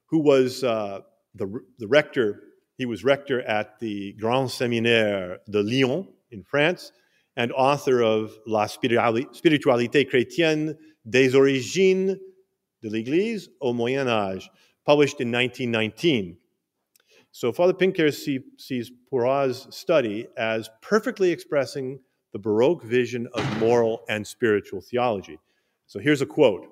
who 0.06 0.20
was 0.20 0.62
uh, 0.62 1.00
the, 1.34 1.60
the 1.78 1.88
rector, 1.88 2.40
he 2.78 2.86
was 2.86 3.02
rector 3.02 3.42
at 3.42 3.80
the 3.80 4.12
Grand 4.14 4.48
Séminaire 4.48 5.38
de 5.50 5.62
Lyon 5.62 6.06
in 6.30 6.44
France, 6.44 6.92
and 7.36 7.50
author 7.52 8.02
of 8.02 8.38
La 8.46 8.66
spiritualité 8.66 10.08
chrétienne 10.08 10.76
des 11.08 11.34
origines 11.34 12.16
de 12.82 12.88
l'Église 12.88 13.48
au 13.60 13.72
Moyen 13.72 14.06
Âge, 14.06 14.48
published 14.86 15.20
in 15.20 15.32
1919. 15.32 16.36
So 17.32 17.50
Father 17.50 17.72
Pinckaers 17.72 18.24
see, 18.24 18.38
sees 18.58 18.92
Pourrat's 19.10 19.66
study 19.76 20.28
as 20.36 20.70
perfectly 20.82 21.32
expressing 21.32 21.98
the 22.34 22.38
Baroque 22.40 22.82
vision 22.82 23.28
of 23.32 23.60
moral 23.60 24.04
and 24.08 24.26
spiritual 24.26 24.80
theology. 24.80 25.38
So 25.86 26.00
here's 26.00 26.20
a 26.20 26.26
quote 26.26 26.68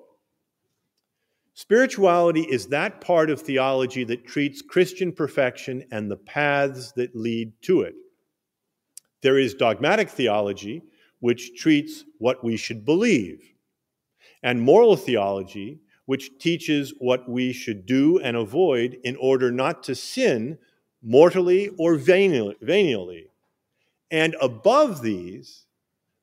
Spirituality 1.53 2.41
is 2.41 2.67
that 2.67 2.99
part 2.99 3.29
of 3.29 3.39
theology 3.41 4.03
that 4.03 4.27
treats 4.27 4.61
Christian 4.61 5.13
perfection 5.13 5.85
and 5.89 6.11
the 6.11 6.17
paths 6.17 6.91
that 6.97 7.15
lead 7.15 7.53
to 7.61 7.81
it. 7.81 7.95
There 9.21 9.39
is 9.39 9.53
dogmatic 9.53 10.09
theology, 10.09 10.83
which 11.21 11.55
treats 11.57 12.03
what 12.17 12.43
we 12.43 12.57
should 12.57 12.83
believe, 12.83 13.53
and 14.43 14.61
moral 14.61 14.97
theology, 14.97 15.79
which 16.07 16.37
teaches 16.39 16.93
what 16.99 17.29
we 17.29 17.53
should 17.53 17.85
do 17.85 18.19
and 18.19 18.35
avoid 18.35 18.97
in 19.05 19.15
order 19.15 19.49
not 19.49 19.81
to 19.83 19.95
sin 19.95 20.57
mortally 21.01 21.69
or 21.77 21.95
venially. 21.95 23.29
And 24.13 24.35
above 24.39 25.01
these, 25.01 25.65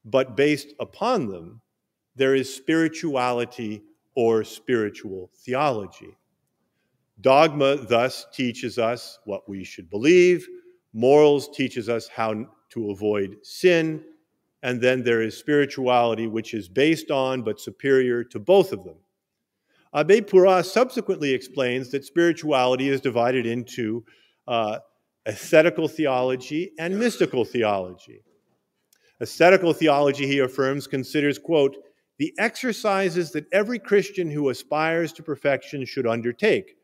but 0.05 0.37
based 0.37 0.75
upon 0.79 1.27
them, 1.27 1.61
there 2.15 2.37
is 2.37 2.55
spirituality 2.55 3.83
or 4.15 4.45
spiritual 4.45 5.29
theology. 5.35 6.17
Dogma 7.21 7.79
thus 7.79 8.27
teaches 8.33 8.79
us 8.79 9.19
what 9.25 9.49
we 9.49 9.65
should 9.65 9.91
believe, 9.91 10.47
morals 10.93 11.49
teaches 11.49 11.89
us 11.89 12.07
how 12.07 12.47
to 12.69 12.91
avoid 12.93 13.37
sin, 13.43 14.05
and 14.63 14.81
then 14.81 15.03
there 15.03 15.23
is 15.23 15.37
spirituality, 15.37 16.29
which 16.29 16.55
is 16.55 16.69
based 16.69 17.11
on 17.11 17.43
but 17.43 17.59
superior 17.59 18.23
to 18.23 18.39
both 18.39 18.73
of 18.73 18.85
them. 18.85 18.99
Abbe 19.93 20.21
Pourrat 20.21 20.65
subsequently 20.65 21.33
explains 21.33 21.91
that 21.91 22.05
spirituality 22.05 22.89
is 22.89 23.01
divided 23.01 23.47
into 23.47 24.05
uh, 24.47 24.79
ascetical 25.31 25.87
theology 25.87 26.73
and 26.77 26.99
mystical 26.99 27.45
theology. 27.45 28.21
Ascetical 29.21 29.73
theology, 29.73 30.27
he 30.27 30.41
affirms, 30.41 30.89
considers, 30.89 31.39
quote, 31.39 31.77
the 32.19 32.35
exercises 32.37 33.31
that 33.31 33.47
every 33.53 33.79
Christian 33.79 34.29
who 34.29 34.49
aspires 34.51 35.13
to 35.13 35.23
perfection 35.23 35.85
should 35.85 36.07
undertake. 36.07 36.77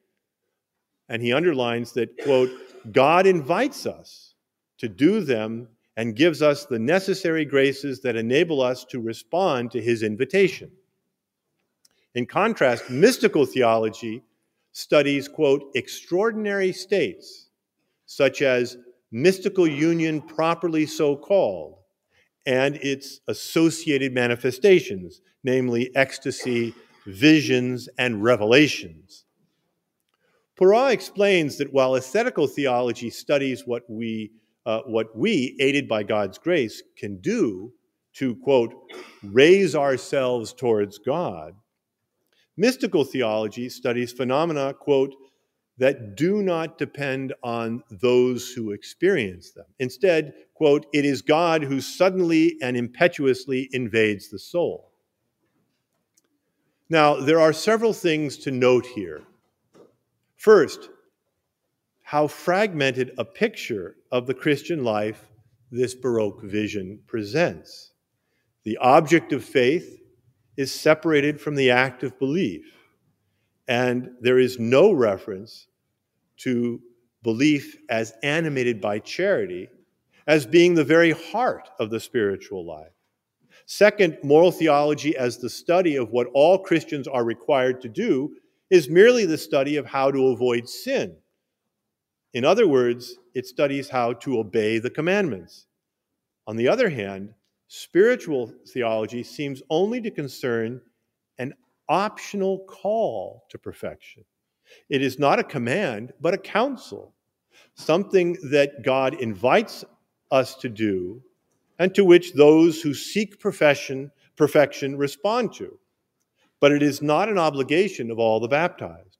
And 1.08 1.20
he 1.20 1.32
underlines 1.32 1.90
that, 1.92 2.16
quote, 2.22 2.50
God 2.92 3.26
invites 3.26 3.84
us 3.84 4.34
to 4.78 4.88
do 4.88 5.22
them 5.22 5.66
and 5.96 6.14
gives 6.14 6.40
us 6.40 6.66
the 6.66 6.78
necessary 6.78 7.44
graces 7.44 8.00
that 8.02 8.14
enable 8.14 8.62
us 8.62 8.84
to 8.84 9.00
respond 9.00 9.72
to 9.72 9.82
his 9.82 10.04
invitation. 10.04 10.70
In 12.14 12.26
contrast, 12.26 12.90
mystical 12.90 13.44
theology 13.44 14.22
studies, 14.70 15.26
quote, 15.26 15.72
extraordinary 15.74 16.72
states, 16.72 17.45
such 18.06 18.42
as 18.42 18.76
mystical 19.12 19.66
union 19.66 20.20
properly 20.20 20.86
so 20.86 21.16
called, 21.16 21.78
and 22.46 22.76
its 22.76 23.20
associated 23.28 24.12
manifestations, 24.12 25.20
namely 25.44 25.94
ecstasy, 25.94 26.74
visions, 27.06 27.88
and 27.98 28.22
revelations. 28.22 29.24
Pourrat 30.56 30.92
explains 30.92 31.58
that 31.58 31.72
while 31.72 31.96
ascetical 31.96 32.46
theology 32.46 33.10
studies 33.10 33.66
what 33.66 33.82
we 33.88 34.30
uh, 34.64 34.80
what 34.84 35.16
we, 35.16 35.56
aided 35.60 35.86
by 35.86 36.02
God's 36.02 36.38
grace, 36.38 36.82
can 36.98 37.18
do 37.18 37.72
to, 38.14 38.34
quote, 38.36 38.74
raise 39.22 39.76
ourselves 39.76 40.52
towards 40.52 40.98
God. 40.98 41.54
Mystical 42.56 43.04
theology 43.04 43.68
studies 43.68 44.12
phenomena, 44.12 44.74
quote, 44.74 45.14
that 45.78 46.16
do 46.16 46.42
not 46.42 46.78
depend 46.78 47.34
on 47.42 47.82
those 47.90 48.50
who 48.50 48.72
experience 48.72 49.50
them. 49.50 49.66
Instead, 49.78 50.32
quote, 50.54 50.86
it 50.92 51.04
is 51.04 51.20
God 51.22 51.62
who 51.62 51.80
suddenly 51.80 52.56
and 52.62 52.76
impetuously 52.76 53.68
invades 53.72 54.30
the 54.30 54.38
soul. 54.38 54.92
Now, 56.88 57.16
there 57.16 57.40
are 57.40 57.52
several 57.52 57.92
things 57.92 58.38
to 58.38 58.50
note 58.50 58.86
here. 58.86 59.22
First, 60.36 60.88
how 62.02 62.28
fragmented 62.28 63.12
a 63.18 63.24
picture 63.24 63.96
of 64.12 64.26
the 64.26 64.34
Christian 64.34 64.84
life 64.84 65.26
this 65.72 65.94
Baroque 65.94 66.42
vision 66.42 67.00
presents. 67.06 67.92
The 68.62 68.76
object 68.78 69.32
of 69.32 69.44
faith 69.44 70.00
is 70.56 70.72
separated 70.72 71.40
from 71.40 71.56
the 71.56 71.70
act 71.70 72.02
of 72.02 72.18
belief, 72.18 72.75
and 73.68 74.10
there 74.20 74.38
is 74.38 74.58
no 74.58 74.92
reference 74.92 75.66
to 76.38 76.80
belief 77.22 77.76
as 77.88 78.12
animated 78.22 78.80
by 78.80 78.98
charity 78.98 79.68
as 80.26 80.46
being 80.46 80.74
the 80.74 80.84
very 80.84 81.12
heart 81.12 81.68
of 81.78 81.90
the 81.90 82.00
spiritual 82.00 82.64
life. 82.64 82.92
Second, 83.66 84.18
moral 84.22 84.52
theology 84.52 85.16
as 85.16 85.38
the 85.38 85.50
study 85.50 85.96
of 85.96 86.10
what 86.10 86.28
all 86.34 86.58
Christians 86.58 87.08
are 87.08 87.24
required 87.24 87.80
to 87.80 87.88
do 87.88 88.36
is 88.70 88.88
merely 88.88 89.26
the 89.26 89.38
study 89.38 89.76
of 89.76 89.86
how 89.86 90.10
to 90.10 90.28
avoid 90.28 90.68
sin 90.68 91.16
in 92.36 92.44
other 92.44 92.68
words, 92.68 93.14
it 93.34 93.46
studies 93.46 93.88
how 93.88 94.12
to 94.12 94.38
obey 94.38 94.78
the 94.78 94.90
commandments. 94.90 95.68
On 96.46 96.54
the 96.54 96.68
other 96.68 96.90
hand, 96.90 97.32
spiritual 97.66 98.52
theology 98.68 99.22
seems 99.22 99.62
only 99.70 100.02
to 100.02 100.10
concern 100.10 100.82
optional 101.88 102.60
call 102.66 103.44
to 103.50 103.58
perfection. 103.58 104.24
It 104.88 105.02
is 105.02 105.18
not 105.18 105.38
a 105.38 105.44
command, 105.44 106.12
but 106.20 106.34
a 106.34 106.38
counsel, 106.38 107.14
something 107.74 108.36
that 108.50 108.82
God 108.84 109.14
invites 109.14 109.84
us 110.30 110.54
to 110.56 110.68
do 110.68 111.22
and 111.78 111.94
to 111.94 112.04
which 112.04 112.32
those 112.32 112.80
who 112.80 112.94
seek 112.94 113.38
profession, 113.38 114.10
perfection 114.36 114.96
respond 114.96 115.52
to. 115.54 115.78
But 116.60 116.72
it 116.72 116.82
is 116.82 117.02
not 117.02 117.28
an 117.28 117.38
obligation 117.38 118.10
of 118.10 118.18
all 118.18 118.40
the 118.40 118.48
baptized. 118.48 119.18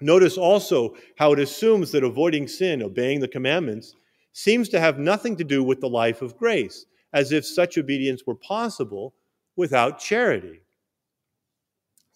Notice 0.00 0.38
also 0.38 0.94
how 1.18 1.32
it 1.32 1.38
assumes 1.38 1.92
that 1.92 2.04
avoiding 2.04 2.48
sin, 2.48 2.82
obeying 2.82 3.20
the 3.20 3.28
commandments, 3.28 3.94
seems 4.32 4.68
to 4.70 4.80
have 4.80 4.98
nothing 4.98 5.36
to 5.36 5.44
do 5.44 5.62
with 5.62 5.80
the 5.80 5.88
life 5.88 6.22
of 6.22 6.36
grace, 6.36 6.86
as 7.12 7.32
if 7.32 7.44
such 7.44 7.76
obedience 7.76 8.22
were 8.26 8.36
possible 8.36 9.12
without 9.56 9.98
charity. 9.98 10.62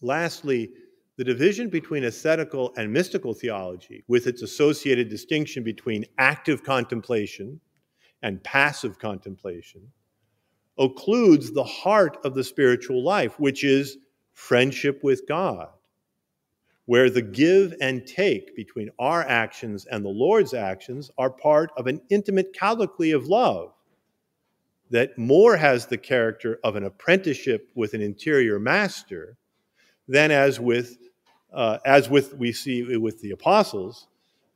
Lastly, 0.04 0.70
the 1.16 1.24
division 1.24 1.70
between 1.70 2.04
ascetical 2.04 2.74
and 2.76 2.92
mystical 2.92 3.32
theology, 3.32 4.04
with 4.06 4.26
its 4.26 4.42
associated 4.42 5.08
distinction 5.08 5.62
between 5.62 6.04
active 6.18 6.62
contemplation 6.62 7.58
and 8.22 8.44
passive 8.44 8.98
contemplation, 8.98 9.90
occludes 10.78 11.54
the 11.54 11.64
heart 11.64 12.18
of 12.22 12.34
the 12.34 12.44
spiritual 12.44 13.02
life, 13.02 13.40
which 13.40 13.64
is 13.64 13.96
friendship 14.34 15.02
with 15.02 15.26
God 15.26 15.68
where 16.86 17.08
the 17.08 17.22
give 17.22 17.74
and 17.80 18.06
take 18.06 18.54
between 18.54 18.90
our 18.98 19.22
actions 19.22 19.86
and 19.86 20.04
the 20.04 20.08
Lord's 20.10 20.52
actions 20.52 21.10
are 21.16 21.30
part 21.30 21.70
of 21.78 21.86
an 21.86 21.98
intimate 22.10 22.54
colloquy 22.58 23.12
of 23.12 23.26
love 23.26 23.72
that 24.90 25.16
more 25.16 25.56
has 25.56 25.86
the 25.86 25.96
character 25.96 26.58
of 26.62 26.76
an 26.76 26.84
apprenticeship 26.84 27.70
with 27.74 27.94
an 27.94 28.02
interior 28.02 28.58
master 28.58 29.38
than 30.08 30.30
as 30.30 30.60
with 30.60 30.98
uh, 31.52 31.78
as 31.86 32.10
with 32.10 32.34
we 32.34 32.52
see 32.52 32.96
with 32.96 33.20
the 33.20 33.30
apostles 33.30 34.08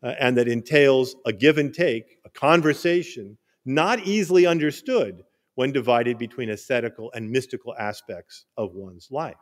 uh, 0.03 0.15
and 0.19 0.37
that 0.37 0.49
entails 0.49 1.15
a 1.27 1.33
give 1.33 1.59
and 1.59 1.73
take 1.73 2.19
a 2.25 2.31
conversation 2.31 3.39
not 3.65 4.01
easily 4.01 4.47
understood 4.47 5.23
when 5.55 5.73
divided 5.73 6.19
between 6.19 6.51
ascetical 6.51 7.11
and 7.15 7.31
mystical 7.31 7.75
aspects 7.79 8.47
of 8.57 8.75
one's 8.75 9.09
life 9.11 9.37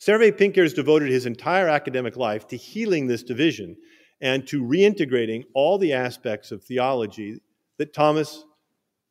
Servais 0.00 0.32
Pinckaers 0.32 0.74
devoted 0.74 1.10
his 1.10 1.26
entire 1.26 1.68
academic 1.68 2.16
life 2.16 2.46
to 2.48 2.56
healing 2.56 3.06
this 3.06 3.22
division 3.22 3.76
and 4.20 4.46
to 4.46 4.62
reintegrating 4.62 5.44
all 5.54 5.76
the 5.76 5.92
aspects 5.92 6.52
of 6.52 6.64
theology 6.64 7.40
that 7.76 7.92
Thomas 7.92 8.44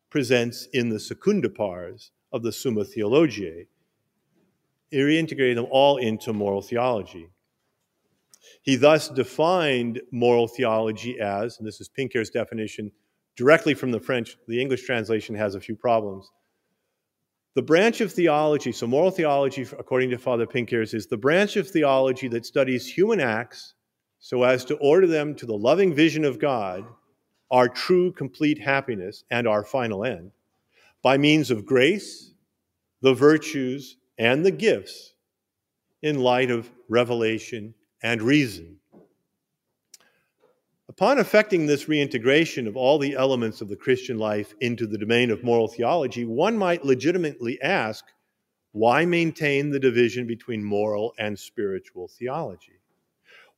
presents 0.09 0.67
in 0.73 0.89
the 0.89 0.99
Secunda 0.99 1.49
Pars 1.49 2.11
of 2.31 2.41
the 2.41 2.51
Summa 2.51 2.83
Theologiae. 2.83 3.67
He 4.89 4.97
reintegrated 4.97 5.55
them 5.55 5.67
all 5.69 5.97
into 5.97 6.33
moral 6.33 6.61
theology. 6.61 7.29
He 8.61 8.75
thus 8.75 9.09
defined 9.09 10.01
moral 10.11 10.47
theology 10.47 11.19
as, 11.19 11.57
and 11.57 11.67
this 11.67 11.79
is 11.79 11.89
Pinckaers' 11.89 12.31
definition 12.31 12.91
directly 13.35 13.73
from 13.73 13.91
the 13.91 13.99
French, 13.99 14.35
the 14.47 14.61
English 14.61 14.83
translation 14.83 15.35
has 15.35 15.55
a 15.55 15.61
few 15.61 15.75
problems, 15.75 16.29
the 17.55 17.63
branch 17.63 17.99
of 17.99 18.13
theology, 18.13 18.71
so 18.71 18.85
moral 18.85 19.11
theology, 19.11 19.63
according 19.77 20.11
to 20.11 20.17
Father 20.17 20.45
Pinckaers, 20.45 20.93
is 20.93 21.07
the 21.07 21.17
branch 21.17 21.57
of 21.57 21.67
theology 21.67 22.27
that 22.27 22.45
studies 22.45 22.87
human 22.87 23.19
acts 23.19 23.73
so 24.19 24.43
as 24.43 24.65
to 24.65 24.75
order 24.77 25.07
them 25.07 25.33
to 25.35 25.45
the 25.45 25.57
loving 25.57 25.93
vision 25.93 26.25
of 26.25 26.39
God, 26.39 26.85
our 27.49 27.67
true, 27.67 28.11
complete 28.11 28.59
happiness, 28.59 29.23
and 29.31 29.47
our 29.47 29.63
final 29.63 30.05
end, 30.05 30.31
by 31.01 31.17
means 31.17 31.49
of 31.49 31.65
grace, 31.65 32.33
the 33.01 33.13
virtues, 33.13 33.97
and 34.19 34.45
the 34.45 34.51
gifts 34.51 35.13
in 36.03 36.19
light 36.19 36.51
of 36.51 36.69
revelation 36.89 37.73
and 38.03 38.21
reason. 38.21 38.77
Upon 40.89 41.17
effecting 41.17 41.65
this 41.65 41.87
reintegration 41.87 42.67
of 42.67 42.75
all 42.75 42.99
the 42.99 43.15
elements 43.15 43.61
of 43.61 43.69
the 43.69 43.77
Christian 43.77 44.17
life 44.17 44.53
into 44.59 44.85
the 44.85 44.97
domain 44.97 45.31
of 45.31 45.43
moral 45.43 45.69
theology, 45.69 46.25
one 46.25 46.57
might 46.57 46.83
legitimately 46.83 47.61
ask 47.61 48.03
why 48.71 49.05
maintain 49.05 49.69
the 49.69 49.79
division 49.79 50.27
between 50.27 50.63
moral 50.63 51.13
and 51.17 51.39
spiritual 51.39 52.07
theology? 52.07 52.79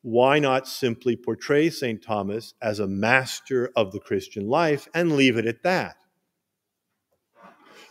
Why 0.04 0.40
not 0.40 0.68
simply 0.68 1.16
portray 1.16 1.70
St. 1.70 2.02
Thomas 2.02 2.54
as 2.62 2.80
a 2.80 2.88
master 2.88 3.72
of 3.76 3.92
the 3.92 4.00
Christian 4.00 4.48
life 4.48 4.88
and 4.94 5.16
leave 5.16 5.38
it 5.38 5.46
at 5.46 5.64
that? 5.64 5.98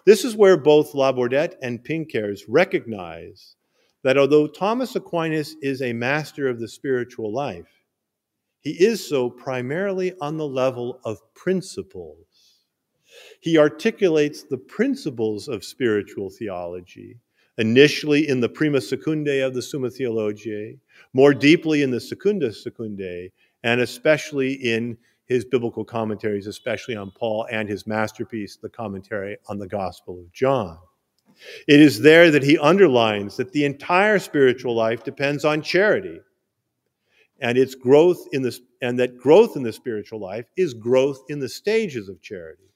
This 0.06 0.24
is 0.24 0.36
where 0.36 0.56
both 0.56 0.92
Labourdette 0.92 1.56
and 1.62 1.84
Pinckaers 1.84 2.42
recognize 2.48 3.56
that 4.02 4.16
although 4.16 4.46
Thomas 4.46 4.96
Aquinas 4.96 5.56
is 5.60 5.82
a 5.82 5.92
master 5.92 6.48
of 6.48 6.58
the 6.58 6.68
spiritual 6.68 7.32
life, 7.32 7.68
he 8.60 8.72
is 8.72 9.06
so 9.06 9.28
primarily 9.28 10.14
on 10.20 10.36
the 10.36 10.46
level 10.46 11.00
of 11.04 11.18
principles. 11.34 12.26
He 13.40 13.58
articulates 13.58 14.42
the 14.42 14.58
principles 14.58 15.48
of 15.48 15.64
spiritual 15.64 16.30
theology, 16.30 17.18
initially 17.58 18.28
in 18.28 18.40
the 18.40 18.48
Prima 18.48 18.78
Secundae 18.78 19.44
of 19.46 19.54
the 19.54 19.62
Summa 19.62 19.90
Theologiae, 19.90 20.78
more 21.12 21.34
deeply 21.34 21.82
in 21.82 21.90
the 21.90 22.00
Secunda 22.00 22.50
Secundae, 22.50 23.30
and 23.62 23.80
especially 23.80 24.52
in 24.52 24.96
his 25.30 25.44
biblical 25.44 25.84
commentaries, 25.84 26.48
especially 26.48 26.96
on 26.96 27.12
Paul 27.12 27.46
and 27.52 27.68
his 27.68 27.86
masterpiece, 27.86 28.56
the 28.56 28.68
commentary 28.68 29.38
on 29.46 29.60
the 29.60 29.68
Gospel 29.68 30.18
of 30.18 30.32
John. 30.32 30.76
It 31.68 31.78
is 31.78 32.00
there 32.00 32.32
that 32.32 32.42
he 32.42 32.58
underlines 32.58 33.36
that 33.36 33.52
the 33.52 33.64
entire 33.64 34.18
spiritual 34.18 34.74
life 34.74 35.04
depends 35.04 35.44
on 35.44 35.62
charity. 35.62 36.18
And 37.40 37.56
its 37.56 37.76
growth 37.76 38.26
in 38.32 38.42
the 38.42 38.58
and 38.82 38.98
that 38.98 39.18
growth 39.18 39.56
in 39.56 39.62
the 39.62 39.72
spiritual 39.72 40.18
life 40.18 40.46
is 40.56 40.74
growth 40.74 41.22
in 41.28 41.38
the 41.38 41.48
stages 41.48 42.08
of 42.08 42.20
charity. 42.20 42.68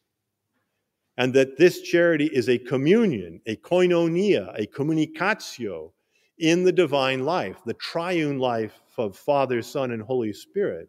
And 1.19 1.35
that 1.35 1.59
this 1.59 1.83
charity 1.83 2.27
is 2.27 2.49
a 2.49 2.59
communion, 2.59 3.41
a 3.47 3.57
koinonia, 3.57 4.55
a 4.57 4.69
communicatio 4.69 5.91
in 6.39 6.63
the 6.63 6.73
divine 6.73 7.25
life, 7.25 7.57
the 7.67 7.75
triune 7.75 8.39
life 8.39 8.81
of 8.97 9.17
Father, 9.17 9.61
Son, 9.61 9.91
and 9.91 10.03
Holy 10.03 10.33
Spirit, 10.33 10.89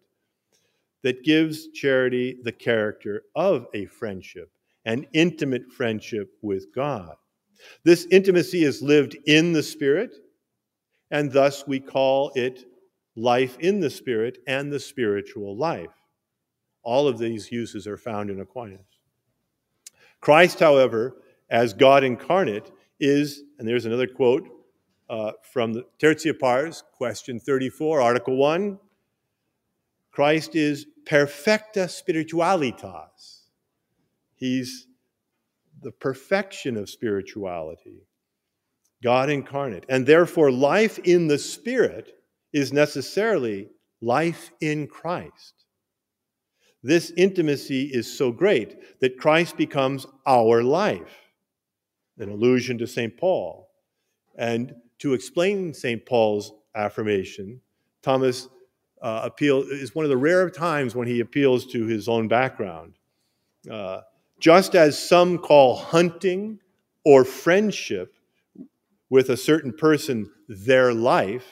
that 1.06 1.24
gives 1.24 1.68
charity 1.68 2.36
the 2.42 2.52
character 2.52 3.22
of 3.36 3.68
a 3.76 3.86
friendship, 3.86 4.50
an 4.86 5.06
intimate 5.14 5.72
friendship 5.72 6.32
with 6.42 6.74
God. 6.74 7.16
This 7.84 8.08
intimacy 8.10 8.64
is 8.64 8.82
lived 8.82 9.16
in 9.28 9.54
the 9.54 9.62
Spirit, 9.62 10.16
and 11.12 11.32
thus 11.32 11.68
we 11.68 11.80
call 11.80 12.32
it 12.34 12.66
life 13.16 13.56
in 13.60 13.80
the 13.80 13.90
Spirit 13.92 14.40
and 14.48 14.74
the 14.74 14.80
spiritual 14.80 15.56
life. 15.56 15.94
All 16.82 17.08
of 17.08 17.20
these 17.20 17.52
uses 17.52 17.86
are 17.86 17.98
found 17.98 18.32
in 18.32 18.42
Aquinas. 18.42 18.80
Christ, 20.22 20.60
however, 20.60 21.18
as 21.52 21.72
God 21.72 22.04
incarnate, 22.04 22.72
is, 23.00 23.44
and 23.60 23.68
there's 23.68 23.86
another 23.86 24.08
quote 24.08 24.50
uh, 25.12 25.34
from 25.44 25.72
the 25.72 25.86
Tertia 26.00 26.34
Pars, 26.34 26.84
question 26.98 27.40
34, 27.40 28.02
Article 28.02 28.38
1. 28.38 28.80
Christ 30.12 30.56
is 30.56 30.88
perfecta 31.06 31.88
spiritualitas. 31.88 33.42
He's 34.36 34.88
the 35.82 35.92
perfection 35.92 36.78
of 36.78 36.90
spirituality, 36.90 38.08
God 39.04 39.30
incarnate. 39.30 39.86
And 39.88 40.06
therefore, 40.06 40.52
life 40.52 41.00
in 41.00 41.28
the 41.28 41.38
Spirit 41.38 42.12
is 42.54 42.74
necessarily 42.74 43.70
life 44.02 44.52
in 44.62 44.88
Christ. 44.88 45.66
This 46.82 47.12
intimacy 47.18 47.86
is 47.86 48.18
so 48.18 48.32
great 48.32 49.00
that 49.00 49.18
Christ 49.18 49.58
becomes 49.58 50.06
our 50.26 50.64
life, 50.64 51.32
an 52.20 52.30
allusion 52.30 52.78
to 52.78 52.88
St. 52.88 53.18
Paul. 53.18 53.70
And 54.38 54.76
to 55.00 55.14
explain 55.14 55.74
St. 55.74 56.06
Paul's 56.06 56.54
affirmation, 56.76 57.62
Thomas 58.02 58.48
uh, 59.02 59.22
appeal 59.24 59.62
is 59.62 59.94
one 59.94 60.06
of 60.06 60.10
the 60.10 60.18
rare 60.18 60.50
times 60.50 60.96
when 60.96 61.08
he 61.08 61.20
appeals 61.20 61.66
to 61.68 61.86
his 61.86 62.08
own 62.08 62.28
background. 62.28 62.94
Uh, 63.70 64.02
just 64.40 64.76
as 64.76 64.98
some 64.98 65.38
call 65.38 65.76
hunting 65.76 66.60
or 67.04 67.24
friendship 67.24 68.16
with 69.10 69.30
a 69.30 69.38
certain 69.38 69.74
person 69.74 70.30
their 70.48 70.94
life, 70.94 71.48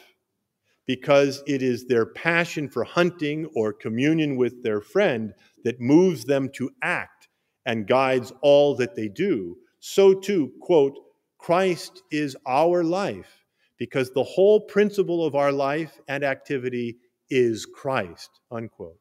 because 0.85 1.41
it 1.47 1.61
is 1.61 1.87
their 1.87 2.05
passion 2.05 2.67
for 2.67 2.83
hunting 2.83 3.45
or 3.55 3.71
communion 3.71 4.35
with 4.35 4.63
their 4.63 4.81
friend 4.81 5.33
that 5.63 5.79
moves 5.79 6.25
them 6.25 6.49
to 6.49 6.69
act 6.81 7.29
and 7.65 7.87
guides 7.87 8.33
all 8.41 8.75
that 8.75 8.95
they 8.95 9.07
do, 9.07 9.55
so 9.79 10.13
too, 10.13 10.51
quote, 10.61 10.97
Christ 11.37 12.03
is 12.11 12.35
our 12.45 12.83
life 12.83 13.45
because 13.77 14.11
the 14.11 14.23
whole 14.23 14.61
principle 14.61 15.25
of 15.25 15.35
our 15.35 15.51
life 15.51 15.99
and 16.07 16.23
activity 16.23 16.97
is 17.35 17.65
Christ, 17.65 18.39
unquote. 18.51 18.99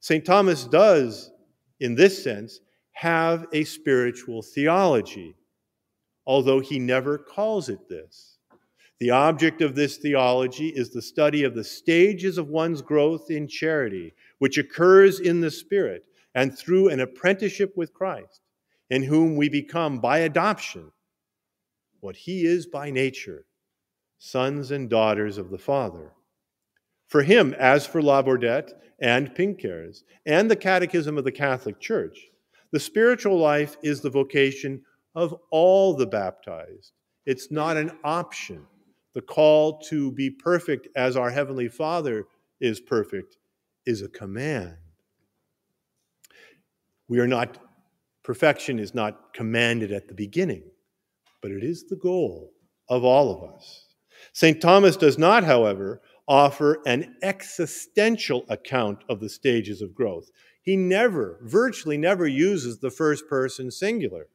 St. 0.00 0.24
Thomas 0.24 0.64
does, 0.64 1.30
in 1.80 1.94
this 1.94 2.22
sense, 2.22 2.60
have 2.92 3.46
a 3.52 3.64
spiritual 3.64 4.42
theology, 4.42 5.34
although 6.26 6.60
he 6.60 6.78
never 6.78 7.16
calls 7.16 7.68
it 7.68 7.88
this. 7.88 8.38
The 9.00 9.10
object 9.10 9.62
of 9.62 9.76
this 9.76 9.96
theology 9.96 10.68
is 10.68 10.90
the 10.90 11.02
study 11.02 11.44
of 11.44 11.54
the 11.54 11.62
stages 11.62 12.36
of 12.38 12.48
one's 12.48 12.82
growth 12.82 13.30
in 13.30 13.46
charity, 13.46 14.12
which 14.38 14.58
occurs 14.58 15.20
in 15.20 15.40
the 15.40 15.50
Spirit 15.50 16.04
and 16.34 16.56
through 16.56 16.88
an 16.88 17.00
apprenticeship 17.00 17.76
with 17.76 17.94
Christ, 17.94 18.40
in 18.90 19.04
whom 19.04 19.36
we 19.36 19.48
become 19.48 20.00
by 20.00 20.18
adoption 20.18 20.90
what 22.00 22.16
he 22.16 22.44
is 22.44 22.66
by 22.66 22.90
nature 22.90 23.44
sons 24.18 24.72
and 24.72 24.90
daughters 24.90 25.38
of 25.38 25.50
the 25.50 25.58
Father. 25.58 26.12
For 27.08 27.22
him, 27.22 27.54
as 27.54 27.86
for 27.86 28.00
Labourdette 28.02 28.72
and 29.00 29.34
Pinckaers 29.34 30.04
and 30.26 30.50
the 30.50 30.56
Catechism 30.56 31.16
of 31.16 31.24
the 31.24 31.32
Catholic 31.32 31.80
Church, 31.80 32.28
the 32.70 32.78
spiritual 32.78 33.38
life 33.38 33.76
is 33.82 34.00
the 34.00 34.10
vocation 34.10 34.82
of 35.14 35.34
all 35.50 35.94
the 35.94 36.06
baptized. 36.06 36.92
It's 37.24 37.50
not 37.50 37.78
an 37.78 37.92
option. 38.04 38.66
The 39.14 39.22
call 39.22 39.80
to 39.88 40.12
be 40.12 40.30
perfect 40.30 40.88
as 40.96 41.16
our 41.16 41.30
Heavenly 41.30 41.68
Father 41.68 42.26
is 42.60 42.78
perfect 42.78 43.38
is 43.86 44.02
a 44.02 44.08
command. 44.08 44.76
We 47.08 47.20
are 47.20 47.26
not, 47.26 47.58
perfection 48.22 48.78
is 48.78 48.94
not 48.94 49.32
commanded 49.32 49.92
at 49.92 50.08
the 50.08 50.14
beginning, 50.14 50.64
but 51.40 51.50
it 51.52 51.64
is 51.64 51.84
the 51.84 51.96
goal 51.96 52.52
of 52.90 53.02
all 53.02 53.34
of 53.34 53.54
us. 53.54 53.86
St. 54.34 54.60
Thomas 54.60 54.96
does 54.96 55.16
not, 55.16 55.44
however, 55.44 56.02
offer 56.28 56.78
an 56.86 57.16
existential 57.22 58.44
account 58.48 59.02
of 59.08 59.20
the 59.20 59.28
stages 59.28 59.80
of 59.80 59.94
growth. 59.94 60.30
He 60.60 60.76
never, 60.76 61.38
virtually 61.42 61.96
never 61.96 62.26
uses 62.26 62.78
the 62.78 62.90
first 62.90 63.26
person 63.28 63.70
singular. 63.70 64.28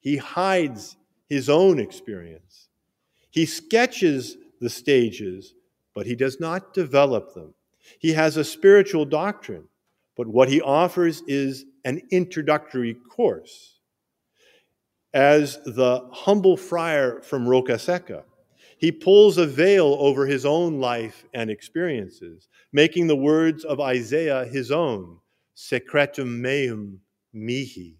He 0.00 0.18
hides 0.18 0.96
his 1.28 1.48
own 1.48 1.78
experience. 1.80 2.68
He 3.30 3.46
sketches 3.46 4.36
the 4.60 4.70
stages, 4.70 5.54
but 5.94 6.06
he 6.06 6.14
does 6.14 6.38
not 6.38 6.74
develop 6.74 7.34
them. 7.34 7.54
He 7.98 8.12
has 8.12 8.36
a 8.36 8.44
spiritual 8.44 9.04
doctrine, 9.04 9.64
but 10.16 10.26
what 10.26 10.48
he 10.48 10.60
offers 10.60 11.22
is 11.26 11.64
an 11.84 12.02
introductory 12.10 12.94
course. 12.94 13.78
As 15.14 15.58
the 15.64 16.06
humble 16.12 16.56
friar 16.56 17.22
from 17.22 17.46
Roccasecca, 17.46 18.24
he 18.78 18.92
pulls 18.92 19.38
a 19.38 19.46
veil 19.46 19.96
over 19.98 20.26
his 20.26 20.46
own 20.46 20.80
life 20.80 21.24
and 21.34 21.50
experiences, 21.50 22.48
making 22.72 23.06
the 23.06 23.16
words 23.16 23.64
of 23.64 23.80
Isaiah 23.80 24.44
his 24.44 24.70
own 24.70 25.18
secretum 25.54 26.40
meum 26.40 27.00
mihi. 27.32 27.96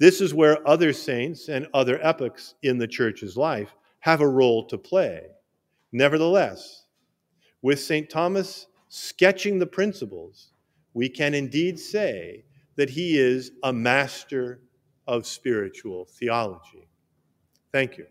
This 0.00 0.22
is 0.22 0.32
where 0.32 0.66
other 0.66 0.94
saints 0.94 1.48
and 1.48 1.68
other 1.74 2.00
epochs 2.02 2.54
in 2.62 2.78
the 2.78 2.88
church's 2.88 3.36
life 3.36 3.74
have 4.00 4.22
a 4.22 4.28
role 4.28 4.66
to 4.68 4.78
play. 4.78 5.26
Nevertheless, 5.92 6.84
with 7.60 7.78
St. 7.78 8.08
Thomas 8.08 8.68
sketching 8.88 9.58
the 9.58 9.66
principles, 9.66 10.52
we 10.94 11.08
can 11.08 11.34
indeed 11.34 11.78
say 11.78 12.44
that 12.76 12.88
he 12.88 13.18
is 13.18 13.52
a 13.64 13.72
master 13.72 14.60
of 15.06 15.26
spiritual 15.26 16.06
theology. 16.06 16.88
Thank 17.72 17.98
you. 17.98 18.06